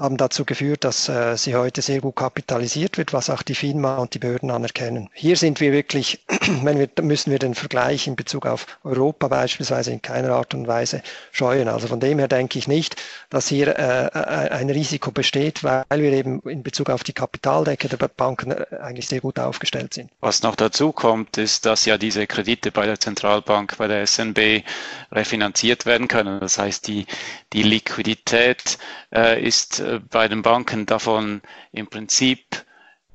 haben 0.00 0.16
dazu 0.16 0.46
geführt, 0.46 0.84
dass 0.84 1.08
äh, 1.10 1.36
sie 1.36 1.54
heute 1.54 1.82
sehr 1.82 2.00
gut 2.00 2.16
kapitalisiert 2.16 2.96
wird, 2.96 3.12
was 3.12 3.28
auch 3.28 3.42
die 3.42 3.54
FINMA 3.54 3.98
und 3.98 4.14
die 4.14 4.18
Behörden 4.18 4.50
anerkennen. 4.50 5.10
Hier 5.12 5.36
sind 5.36 5.60
wir 5.60 5.72
wirklich, 5.72 6.24
wenn 6.62 6.78
wir, 6.78 6.88
müssen 7.02 7.30
wir 7.30 7.38
den 7.38 7.54
Vergleich 7.54 8.06
in 8.06 8.16
Bezug 8.16 8.46
auf 8.46 8.66
Europa 8.82 9.28
beispielsweise 9.28 9.92
in 9.92 10.00
keiner 10.00 10.30
Art 10.30 10.54
und 10.54 10.66
Weise 10.66 11.02
scheuen. 11.32 11.68
Also 11.68 11.86
von 11.86 12.00
dem 12.00 12.18
her 12.18 12.28
denke 12.28 12.58
ich 12.58 12.66
nicht, 12.66 12.96
dass 13.28 13.46
hier 13.48 13.78
äh, 13.78 14.06
äh 14.06 14.50
ein 14.50 14.70
Risiko 14.70 15.10
besteht, 15.10 15.62
weil 15.62 15.84
wir 15.90 16.12
eben 16.12 16.40
in 16.42 16.62
Bezug 16.62 16.88
auf 16.88 17.04
die 17.04 17.12
Kapitaldecke 17.12 17.88
der 17.88 17.98
Banken 18.08 18.52
äh, 18.52 18.64
eigentlich 18.80 19.06
sehr 19.06 19.20
gut 19.20 19.38
aufgestellt 19.38 19.92
sind. 19.92 20.10
Was 20.20 20.42
noch 20.42 20.56
dazu 20.56 20.92
kommt, 20.92 21.36
ist, 21.36 21.66
dass 21.66 21.84
ja 21.84 21.98
diese 21.98 22.26
Kredite 22.26 22.72
bei 22.72 22.86
der 22.86 22.98
Zentralbank, 22.98 23.76
bei 23.76 23.86
der 23.86 24.06
SNB 24.06 24.64
refinanziert 25.12 25.84
werden 25.84 26.08
können. 26.08 26.40
Das 26.40 26.58
heißt, 26.58 26.86
die, 26.86 27.04
die 27.52 27.62
Liquidität 27.62 28.78
äh, 29.12 29.42
ist 29.44 29.80
bei 30.10 30.28
den 30.28 30.42
Banken 30.42 30.86
davon 30.86 31.42
im 31.72 31.86
Prinzip 31.86 32.64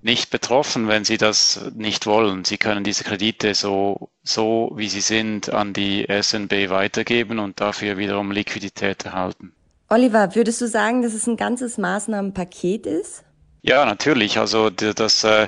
nicht 0.01 0.29
betroffen, 0.29 0.87
wenn 0.87 1.03
sie 1.03 1.17
das 1.17 1.71
nicht 1.73 2.05
wollen. 2.05 2.45
Sie 2.45 2.57
können 2.57 2.83
diese 2.83 3.03
Kredite 3.03 3.55
so, 3.55 4.09
so 4.23 4.71
wie 4.75 4.87
sie 4.87 5.01
sind 5.01 5.51
an 5.51 5.73
die 5.73 6.05
SNB 6.07 6.69
weitergeben 6.69 7.39
und 7.39 7.59
dafür 7.59 7.97
wiederum 7.97 8.31
Liquidität 8.31 9.05
erhalten. 9.05 9.51
Oliver, 9.89 10.35
würdest 10.35 10.61
du 10.61 10.67
sagen, 10.67 11.01
dass 11.01 11.13
es 11.13 11.25
ein 11.25 11.37
ganzes 11.37 11.77
Maßnahmenpaket 11.79 12.85
ist? 12.85 13.23
Ja, 13.63 13.83
natürlich. 13.85 14.37
Also 14.37 14.69
das, 14.69 15.23
äh, 15.23 15.47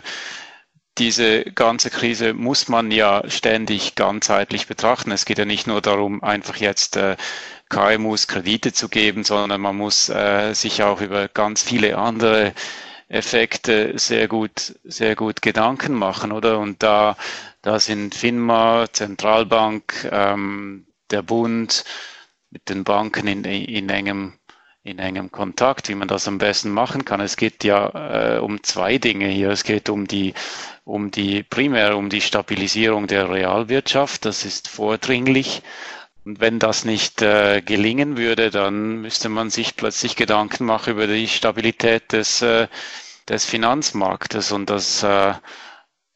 diese 0.98 1.44
ganze 1.44 1.90
Krise 1.90 2.34
muss 2.34 2.68
man 2.68 2.92
ja 2.92 3.24
ständig 3.30 3.96
ganzheitlich 3.96 4.68
betrachten. 4.68 5.12
Es 5.12 5.26
geht 5.26 5.38
ja 5.38 5.46
nicht 5.46 5.68
nur 5.68 5.82
darum, 5.82 6.24
einfach 6.24 6.58
jetzt 6.58 6.98
äh, 6.98 7.16
KMUs 7.70 8.28
Kredite 8.28 8.74
zu 8.74 8.90
geben, 8.90 9.24
sondern 9.24 9.62
man 9.62 9.76
muss 9.76 10.10
äh, 10.10 10.54
sich 10.54 10.84
auch 10.84 11.02
über 11.02 11.28
ganz 11.28 11.62
viele 11.62 11.98
andere 11.98 12.54
Effekte 13.10 13.98
sehr 13.98 14.28
gut, 14.28 14.76
sehr 14.84 15.16
gut 15.16 15.42
Gedanken 15.42 15.94
machen, 15.94 16.32
oder? 16.32 16.60
Und 16.60 16.84
da, 16.84 17.16
da 17.62 17.80
sind 17.80 18.16
FINMA, 18.16 18.88
Zentralbank, 18.92 20.10
ähm, 20.12 20.88
der 21.12 21.22
Bund 21.22 21.86
mit 22.50 22.70
den 22.70 22.84
Banken 22.84 23.28
in, 23.28 23.44
in 23.44 23.90
engem 23.90 24.34
in 24.88 25.00
engem 25.00 25.32
Kontakt, 25.32 25.90
wie 25.90 25.96
man 25.96 26.08
das 26.08 26.28
am 26.28 26.38
besten 26.38 26.72
machen 26.72 27.04
kann. 27.04 27.20
Es 27.20 27.36
geht 27.36 27.64
ja 27.66 28.36
äh, 28.36 28.40
um 28.40 28.64
zwei 28.64 28.98
Dinge 28.98 29.28
hier. 29.28 29.50
Es 29.50 29.64
geht 29.64 29.90
um 29.90 30.08
die, 30.08 30.34
um 30.86 31.12
die 31.12 31.44
primär 31.44 31.98
um 31.98 32.10
die 32.10 32.22
Stabilisierung 32.22 33.06
der 33.08 33.30
Realwirtschaft. 33.30 34.24
Das 34.26 34.46
ist 34.46 34.70
vordringlich. 34.70 35.62
Und 36.24 36.40
wenn 36.40 36.60
das 36.60 36.86
nicht 36.86 37.22
äh, 37.22 37.62
gelingen 37.62 38.16
würde, 38.18 38.50
dann 38.50 39.02
müsste 39.02 39.28
man 39.30 39.50
sich 39.50 39.76
plötzlich 39.76 40.16
Gedanken 40.16 40.66
machen 40.66 40.94
über 40.94 41.08
die 41.08 41.28
Stabilität 41.28 42.14
des, 42.14 42.42
äh, 42.42 42.68
des 43.28 43.44
Finanzmarktes. 43.46 44.54
Und 44.54 44.70
das, 44.70 45.04
äh, 45.04 45.34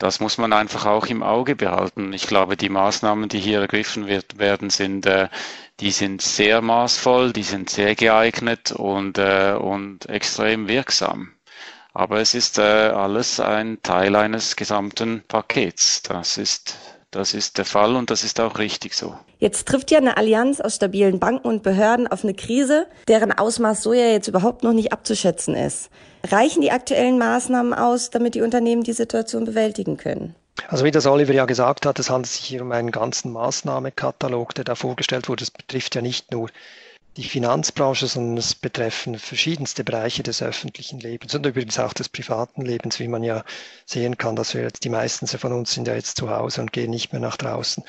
das 0.01 0.19
muss 0.19 0.39
man 0.39 0.51
einfach 0.51 0.87
auch 0.87 1.05
im 1.05 1.21
Auge 1.21 1.55
behalten. 1.55 2.11
Ich 2.11 2.25
glaube, 2.25 2.57
die 2.57 2.69
Maßnahmen, 2.69 3.29
die 3.29 3.39
hier 3.39 3.61
ergriffen 3.61 4.07
wird, 4.07 4.39
werden, 4.39 4.71
sind, 4.71 5.05
äh, 5.05 5.29
die 5.79 5.91
sind 5.91 6.23
sehr 6.23 6.61
maßvoll, 6.61 7.33
die 7.33 7.43
sind 7.43 7.69
sehr 7.69 7.93
geeignet 7.93 8.71
und, 8.71 9.19
äh, 9.19 9.53
und 9.53 10.09
extrem 10.09 10.67
wirksam. 10.67 11.33
Aber 11.93 12.19
es 12.19 12.33
ist 12.33 12.57
äh, 12.57 12.61
alles 12.61 13.39
ein 13.39 13.77
Teil 13.83 14.15
eines 14.15 14.55
gesamten 14.55 15.23
Pakets. 15.27 16.01
Das 16.01 16.37
ist 16.37 16.77
das 17.11 17.33
ist 17.33 17.57
der 17.57 17.65
Fall 17.65 17.97
und 17.97 18.09
das 18.09 18.23
ist 18.23 18.39
auch 18.39 18.57
richtig 18.57 18.95
so. 18.95 19.17
Jetzt 19.37 19.67
trifft 19.67 19.91
ja 19.91 19.97
eine 19.97 20.15
Allianz 20.15 20.61
aus 20.61 20.77
stabilen 20.77 21.19
Banken 21.19 21.45
und 21.45 21.61
Behörden 21.61 22.07
auf 22.07 22.23
eine 22.23 22.33
Krise, 22.33 22.87
deren 23.09 23.33
Ausmaß 23.33 23.83
so 23.83 23.91
ja 23.91 24.07
jetzt 24.07 24.29
überhaupt 24.29 24.63
noch 24.63 24.71
nicht 24.71 24.93
abzuschätzen 24.93 25.53
ist. 25.53 25.89
Reichen 26.23 26.61
die 26.61 26.71
aktuellen 26.71 27.17
Maßnahmen 27.17 27.73
aus, 27.73 28.09
damit 28.09 28.35
die 28.35 28.41
Unternehmen 28.41 28.83
die 28.83 28.93
Situation 28.93 29.45
bewältigen 29.45 29.97
können? 29.97 30.35
Also 30.67 30.85
wie 30.85 30.91
das 30.91 31.05
Oliver 31.05 31.33
ja 31.33 31.45
gesagt 31.45 31.85
hat, 31.85 31.99
es 31.99 32.09
handelt 32.09 32.31
sich 32.31 32.45
hier 32.45 32.61
um 32.61 32.71
einen 32.71 32.91
ganzen 32.91 33.31
Maßnahmekatalog, 33.31 34.53
der 34.53 34.65
da 34.65 34.75
vorgestellt 34.75 35.27
wurde. 35.27 35.43
Es 35.43 35.51
betrifft 35.51 35.95
ja 35.95 36.01
nicht 36.01 36.31
nur 36.31 36.49
die 37.17 37.23
Finanzbranche, 37.23 38.07
sondern 38.07 38.37
es 38.37 38.55
betreffen 38.55 39.19
verschiedenste 39.19 39.83
Bereiche 39.83 40.23
des 40.23 40.41
öffentlichen 40.41 40.99
Lebens 40.99 41.35
und 41.35 41.45
übrigens 41.45 41.77
auch 41.77 41.91
des 41.91 42.07
privaten 42.07 42.61
Lebens, 42.61 42.99
wie 42.99 43.09
man 43.09 43.23
ja 43.23 43.43
sehen 43.85 44.17
kann, 44.17 44.37
dass 44.37 44.53
wir 44.53 44.61
jetzt, 44.61 44.85
die 44.85 44.89
meisten 44.89 45.27
von 45.27 45.51
uns 45.51 45.73
sind 45.73 45.87
ja 45.89 45.95
jetzt 45.95 46.15
zu 46.15 46.29
Hause 46.29 46.61
und 46.61 46.71
gehen 46.71 46.89
nicht 46.89 47.11
mehr 47.11 47.19
nach 47.19 47.35
draußen. 47.35 47.83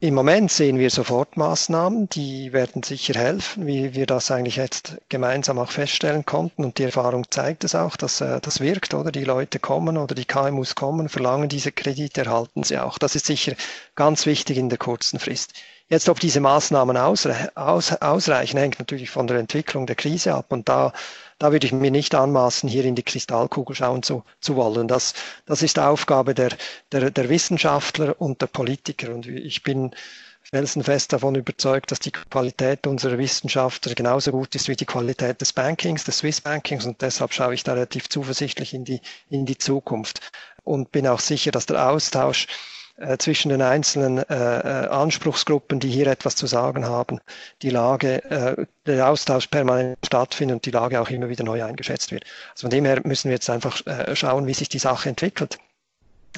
Im 0.00 0.14
Moment 0.14 0.50
sehen 0.50 0.78
wir 0.78 0.90
Sofortmaßnahmen, 0.90 2.08
die 2.08 2.52
werden 2.52 2.82
sicher 2.82 3.14
helfen, 3.14 3.66
wie 3.66 3.94
wir 3.94 4.06
das 4.06 4.30
eigentlich 4.32 4.56
jetzt 4.56 4.98
gemeinsam 5.08 5.58
auch 5.60 5.70
feststellen 5.70 6.26
konnten 6.26 6.64
und 6.64 6.78
die 6.78 6.82
Erfahrung 6.82 7.30
zeigt 7.30 7.62
es 7.62 7.76
auch, 7.76 7.96
dass 7.96 8.20
äh, 8.20 8.40
das 8.40 8.58
wirkt, 8.58 8.92
oder? 8.92 9.12
Die 9.12 9.24
Leute 9.24 9.60
kommen 9.60 9.96
oder 9.96 10.16
die 10.16 10.24
KMUs 10.24 10.74
kommen, 10.74 11.08
verlangen 11.08 11.48
diese 11.48 11.70
Kredite, 11.70 12.22
erhalten 12.22 12.64
sie 12.64 12.78
auch. 12.78 12.98
Das 12.98 13.14
ist 13.14 13.26
sicher 13.26 13.54
ganz 13.94 14.26
wichtig 14.26 14.58
in 14.58 14.68
der 14.68 14.78
kurzen 14.78 15.20
Frist. 15.20 15.54
Jetzt, 15.94 16.08
ob 16.08 16.18
diese 16.18 16.40
Maßnahmen 16.40 16.96
ausre 16.96 17.52
aus, 17.54 17.92
ausreichen, 17.92 18.58
hängt 18.58 18.80
natürlich 18.80 19.10
von 19.10 19.28
der 19.28 19.38
Entwicklung 19.38 19.86
der 19.86 19.94
Krise 19.94 20.34
ab. 20.34 20.46
Und 20.48 20.68
da, 20.68 20.92
da 21.38 21.52
würde 21.52 21.68
ich 21.68 21.72
mir 21.72 21.92
nicht 21.92 22.16
anmaßen, 22.16 22.68
hier 22.68 22.84
in 22.84 22.96
die 22.96 23.04
Kristallkugel 23.04 23.76
schauen 23.76 24.02
zu, 24.02 24.24
zu 24.40 24.56
wollen. 24.56 24.88
Das, 24.88 25.14
das 25.46 25.62
ist 25.62 25.78
Aufgabe 25.78 26.34
der, 26.34 26.48
der, 26.90 27.12
der 27.12 27.28
Wissenschaftler 27.28 28.20
und 28.20 28.42
der 28.42 28.48
Politiker. 28.48 29.14
Und 29.14 29.28
ich 29.28 29.62
bin 29.62 29.94
felsenfest 30.42 31.12
davon 31.12 31.36
überzeugt, 31.36 31.92
dass 31.92 32.00
die 32.00 32.10
Qualität 32.10 32.88
unserer 32.88 33.16
Wissenschaftler 33.16 33.94
genauso 33.94 34.32
gut 34.32 34.52
ist 34.56 34.66
wie 34.66 34.74
die 34.74 34.86
Qualität 34.86 35.40
des 35.40 35.52
Bankings, 35.52 36.02
des 36.02 36.18
Swiss 36.18 36.40
Bankings. 36.40 36.86
Und 36.86 37.02
deshalb 37.02 37.32
schaue 37.32 37.54
ich 37.54 37.62
da 37.62 37.74
relativ 37.74 38.08
zuversichtlich 38.08 38.74
in 38.74 38.84
die, 38.84 39.00
in 39.30 39.46
die 39.46 39.58
Zukunft 39.58 40.32
und 40.64 40.90
bin 40.90 41.06
auch 41.06 41.20
sicher, 41.20 41.52
dass 41.52 41.66
der 41.66 41.88
Austausch 41.88 42.48
äh, 42.96 43.18
zwischen 43.18 43.48
den 43.48 43.62
einzelnen 43.62 44.18
äh, 44.18 44.24
äh, 44.28 44.88
Anspruchsgruppen, 44.88 45.80
die 45.80 45.90
hier 45.90 46.06
etwas 46.06 46.36
zu 46.36 46.46
sagen 46.46 46.86
haben, 46.86 47.20
die 47.62 47.70
Lage, 47.70 48.22
äh, 48.30 48.66
der 48.86 49.08
Austausch 49.08 49.48
permanent 49.48 49.98
stattfindet 50.04 50.54
und 50.56 50.66
die 50.66 50.70
Lage 50.70 51.00
auch 51.00 51.10
immer 51.10 51.28
wieder 51.28 51.44
neu 51.44 51.64
eingeschätzt 51.64 52.12
wird. 52.12 52.24
Also 52.52 52.62
von 52.62 52.70
dem 52.70 52.84
her 52.84 53.00
müssen 53.04 53.30
wir 53.30 53.34
jetzt 53.34 53.50
einfach 53.50 53.84
äh, 53.86 54.14
schauen, 54.14 54.46
wie 54.46 54.54
sich 54.54 54.68
die 54.68 54.78
Sache 54.78 55.08
entwickelt. 55.08 55.58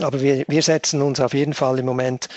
Aber 0.01 0.21
wir, 0.21 0.45
wir 0.49 0.63
setzen 0.63 1.03
uns 1.03 1.21
auf 1.21 1.35
jeden 1.35 1.55
Fall 1.55 1.79
im 1.79 1.87
Moment 1.87 2.29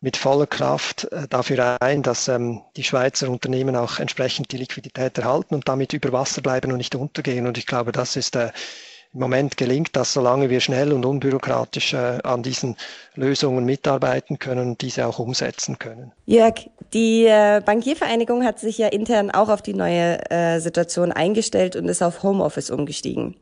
mit 0.00 0.16
voller 0.16 0.46
Kraft 0.46 1.08
dafür 1.28 1.76
ein, 1.82 2.02
dass 2.02 2.28
ähm, 2.28 2.62
die 2.76 2.84
Schweizer 2.84 3.28
Unternehmen 3.28 3.74
auch 3.74 3.98
entsprechend 3.98 4.52
die 4.52 4.58
Liquidität 4.58 5.18
erhalten 5.18 5.54
und 5.56 5.68
damit 5.68 5.92
über 5.92 6.12
Wasser 6.12 6.40
bleiben 6.40 6.70
und 6.70 6.78
nicht 6.78 6.94
untergehen. 6.94 7.46
Und 7.46 7.58
ich 7.58 7.66
glaube, 7.66 7.90
das 7.90 8.14
ist 8.14 8.36
äh, 8.36 8.50
im 9.14 9.20
Moment 9.20 9.56
gelingt 9.56 9.96
das, 9.96 10.12
solange 10.12 10.50
wir 10.50 10.60
schnell 10.60 10.92
und 10.92 11.04
unbürokratisch 11.04 11.94
äh, 11.94 12.18
an 12.22 12.42
diesen 12.42 12.76
Lösungen 13.14 13.64
mitarbeiten 13.64 14.38
können 14.38 14.70
und 14.70 14.80
diese 14.82 15.06
auch 15.06 15.18
umsetzen 15.18 15.78
können. 15.78 16.12
Jörg, 16.26 16.68
die 16.92 17.24
äh, 17.24 17.60
Bankiervereinigung 17.64 18.44
hat 18.44 18.58
sich 18.58 18.78
ja 18.78 18.88
intern 18.88 19.30
auch 19.30 19.48
auf 19.48 19.62
die 19.62 19.74
neue 19.74 20.30
äh, 20.30 20.60
Situation 20.60 21.12
eingestellt 21.12 21.76
und 21.76 21.88
ist 21.88 22.02
auf 22.02 22.22
Homeoffice 22.22 22.70
umgestiegen. 22.70 23.36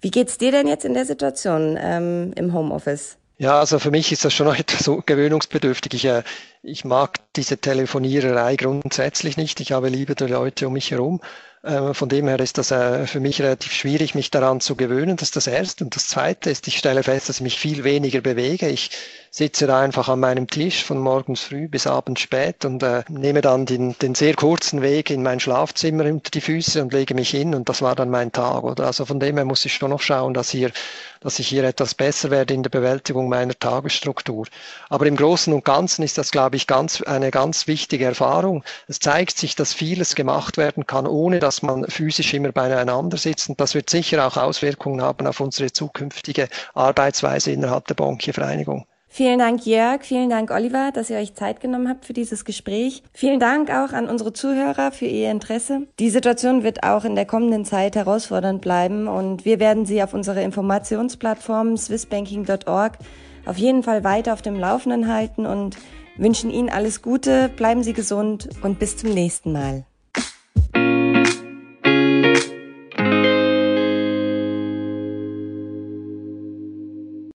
Wie 0.00 0.10
geht's 0.10 0.36
dir 0.36 0.52
denn 0.52 0.66
jetzt 0.66 0.84
in 0.84 0.94
der 0.94 1.06
Situation 1.06 1.78
ähm, 1.80 2.32
im 2.36 2.52
Homeoffice? 2.52 3.16
Ja, 3.36 3.58
also 3.58 3.78
für 3.78 3.90
mich 3.90 4.12
ist 4.12 4.24
das 4.24 4.32
schon 4.32 4.46
noch 4.46 4.58
etwas 4.58 4.80
so 4.84 5.02
gewöhnungsbedürftig. 5.04 5.94
Ich, 5.94 6.04
äh, 6.04 6.22
ich 6.62 6.84
mag 6.84 7.18
diese 7.36 7.58
Telefoniererei 7.58 8.56
grundsätzlich 8.56 9.36
nicht. 9.36 9.60
Ich 9.60 9.72
habe 9.72 9.88
lieber 9.88 10.14
die 10.14 10.24
Leute 10.24 10.66
um 10.66 10.74
mich 10.74 10.90
herum. 10.90 11.20
Äh, 11.64 11.94
von 11.94 12.10
dem 12.10 12.28
her 12.28 12.38
ist 12.40 12.58
das 12.58 12.70
äh, 12.70 13.06
für 13.06 13.20
mich 13.20 13.40
relativ 13.40 13.72
schwierig, 13.72 14.14
mich 14.14 14.30
daran 14.30 14.60
zu 14.60 14.76
gewöhnen. 14.76 15.16
Das 15.16 15.28
ist 15.28 15.36
das 15.36 15.46
Erste. 15.46 15.84
Und 15.84 15.96
das 15.96 16.08
Zweite 16.08 16.50
ist, 16.50 16.68
ich 16.68 16.76
stelle 16.76 17.02
fest, 17.02 17.30
dass 17.30 17.36
ich 17.36 17.42
mich 17.42 17.58
viel 17.58 17.84
weniger 17.84 18.20
bewege. 18.20 18.68
Ich 18.68 18.90
sitze 19.30 19.66
da 19.66 19.80
einfach 19.80 20.08
an 20.08 20.20
meinem 20.20 20.46
Tisch 20.46 20.84
von 20.84 20.98
morgens 20.98 21.40
früh 21.40 21.66
bis 21.66 21.88
abends 21.88 22.20
spät 22.20 22.64
und 22.64 22.84
äh, 22.84 23.02
nehme 23.08 23.40
dann 23.40 23.66
den, 23.66 23.98
den 23.98 24.14
sehr 24.14 24.34
kurzen 24.34 24.80
Weg 24.80 25.10
in 25.10 25.24
mein 25.24 25.40
Schlafzimmer 25.40 26.04
unter 26.04 26.30
die 26.30 26.40
Füße 26.40 26.80
und 26.80 26.92
lege 26.92 27.14
mich 27.14 27.30
hin 27.30 27.52
und 27.52 27.68
das 27.68 27.82
war 27.82 27.96
dann 27.96 28.10
mein 28.10 28.30
Tag. 28.30 28.62
Oder? 28.62 28.86
Also 28.86 29.06
von 29.06 29.18
dem 29.18 29.36
her 29.36 29.44
muss 29.44 29.64
ich 29.64 29.74
schon 29.74 29.90
noch 29.90 30.02
schauen, 30.02 30.34
dass, 30.34 30.50
hier, 30.50 30.70
dass 31.20 31.40
ich 31.40 31.48
hier 31.48 31.64
etwas 31.64 31.96
besser 31.96 32.30
werde 32.30 32.54
in 32.54 32.62
der 32.62 32.70
Bewältigung 32.70 33.28
meiner 33.28 33.58
Tagesstruktur. 33.58 34.46
Aber 34.88 35.06
im 35.06 35.16
Großen 35.16 35.52
und 35.52 35.64
Ganzen 35.64 36.04
ist 36.04 36.16
das, 36.16 36.30
glaube 36.30 36.54
ich, 36.54 36.68
ganz, 36.68 37.02
eine 37.02 37.32
ganz 37.32 37.66
wichtige 37.66 38.04
Erfahrung. 38.04 38.62
Es 38.86 39.00
zeigt 39.00 39.36
sich, 39.36 39.56
dass 39.56 39.74
vieles 39.74 40.14
gemacht 40.14 40.58
werden 40.58 40.86
kann, 40.86 41.08
ohne 41.08 41.40
dass 41.54 41.62
man 41.62 41.84
physisch 41.88 42.34
immer 42.34 42.50
beieinander 42.50 43.16
sitzt. 43.16 43.48
Und 43.48 43.60
das 43.60 43.74
wird 43.74 43.88
sicher 43.88 44.26
auch 44.26 44.36
Auswirkungen 44.36 45.02
haben 45.02 45.26
auf 45.26 45.38
unsere 45.38 45.72
zukünftige 45.72 46.48
Arbeitsweise 46.74 47.52
innerhalb 47.52 47.86
der 47.86 47.94
Bankiervereinigung. 47.94 48.86
Vielen 49.06 49.38
Dank, 49.38 49.64
Jörg. 49.64 50.02
Vielen 50.02 50.28
Dank, 50.28 50.50
Oliver, 50.50 50.90
dass 50.92 51.08
ihr 51.08 51.18
euch 51.18 51.34
Zeit 51.34 51.60
genommen 51.60 51.88
habt 51.88 52.04
für 52.04 52.12
dieses 52.12 52.44
Gespräch. 52.44 53.04
Vielen 53.12 53.38
Dank 53.38 53.70
auch 53.70 53.92
an 53.92 54.08
unsere 54.08 54.32
Zuhörer 54.32 54.90
für 54.90 55.06
ihr 55.06 55.30
Interesse. 55.30 55.82
Die 56.00 56.10
Situation 56.10 56.64
wird 56.64 56.82
auch 56.82 57.04
in 57.04 57.14
der 57.14 57.24
kommenden 57.24 57.64
Zeit 57.64 57.94
herausfordernd 57.94 58.60
bleiben 58.60 59.06
und 59.06 59.44
wir 59.44 59.60
werden 59.60 59.86
sie 59.86 60.02
auf 60.02 60.14
unserer 60.14 60.42
Informationsplattform 60.42 61.76
swissbanking.org 61.76 62.98
auf 63.46 63.56
jeden 63.56 63.84
Fall 63.84 64.02
weiter 64.02 64.32
auf 64.32 64.42
dem 64.42 64.58
Laufenden 64.58 65.06
halten 65.06 65.46
und 65.46 65.76
wünschen 66.16 66.50
Ihnen 66.50 66.70
alles 66.70 67.00
Gute, 67.00 67.50
bleiben 67.50 67.84
Sie 67.84 67.92
gesund 67.92 68.48
und 68.62 68.80
bis 68.80 68.96
zum 68.96 69.10
nächsten 69.10 69.52
Mal. 69.52 69.84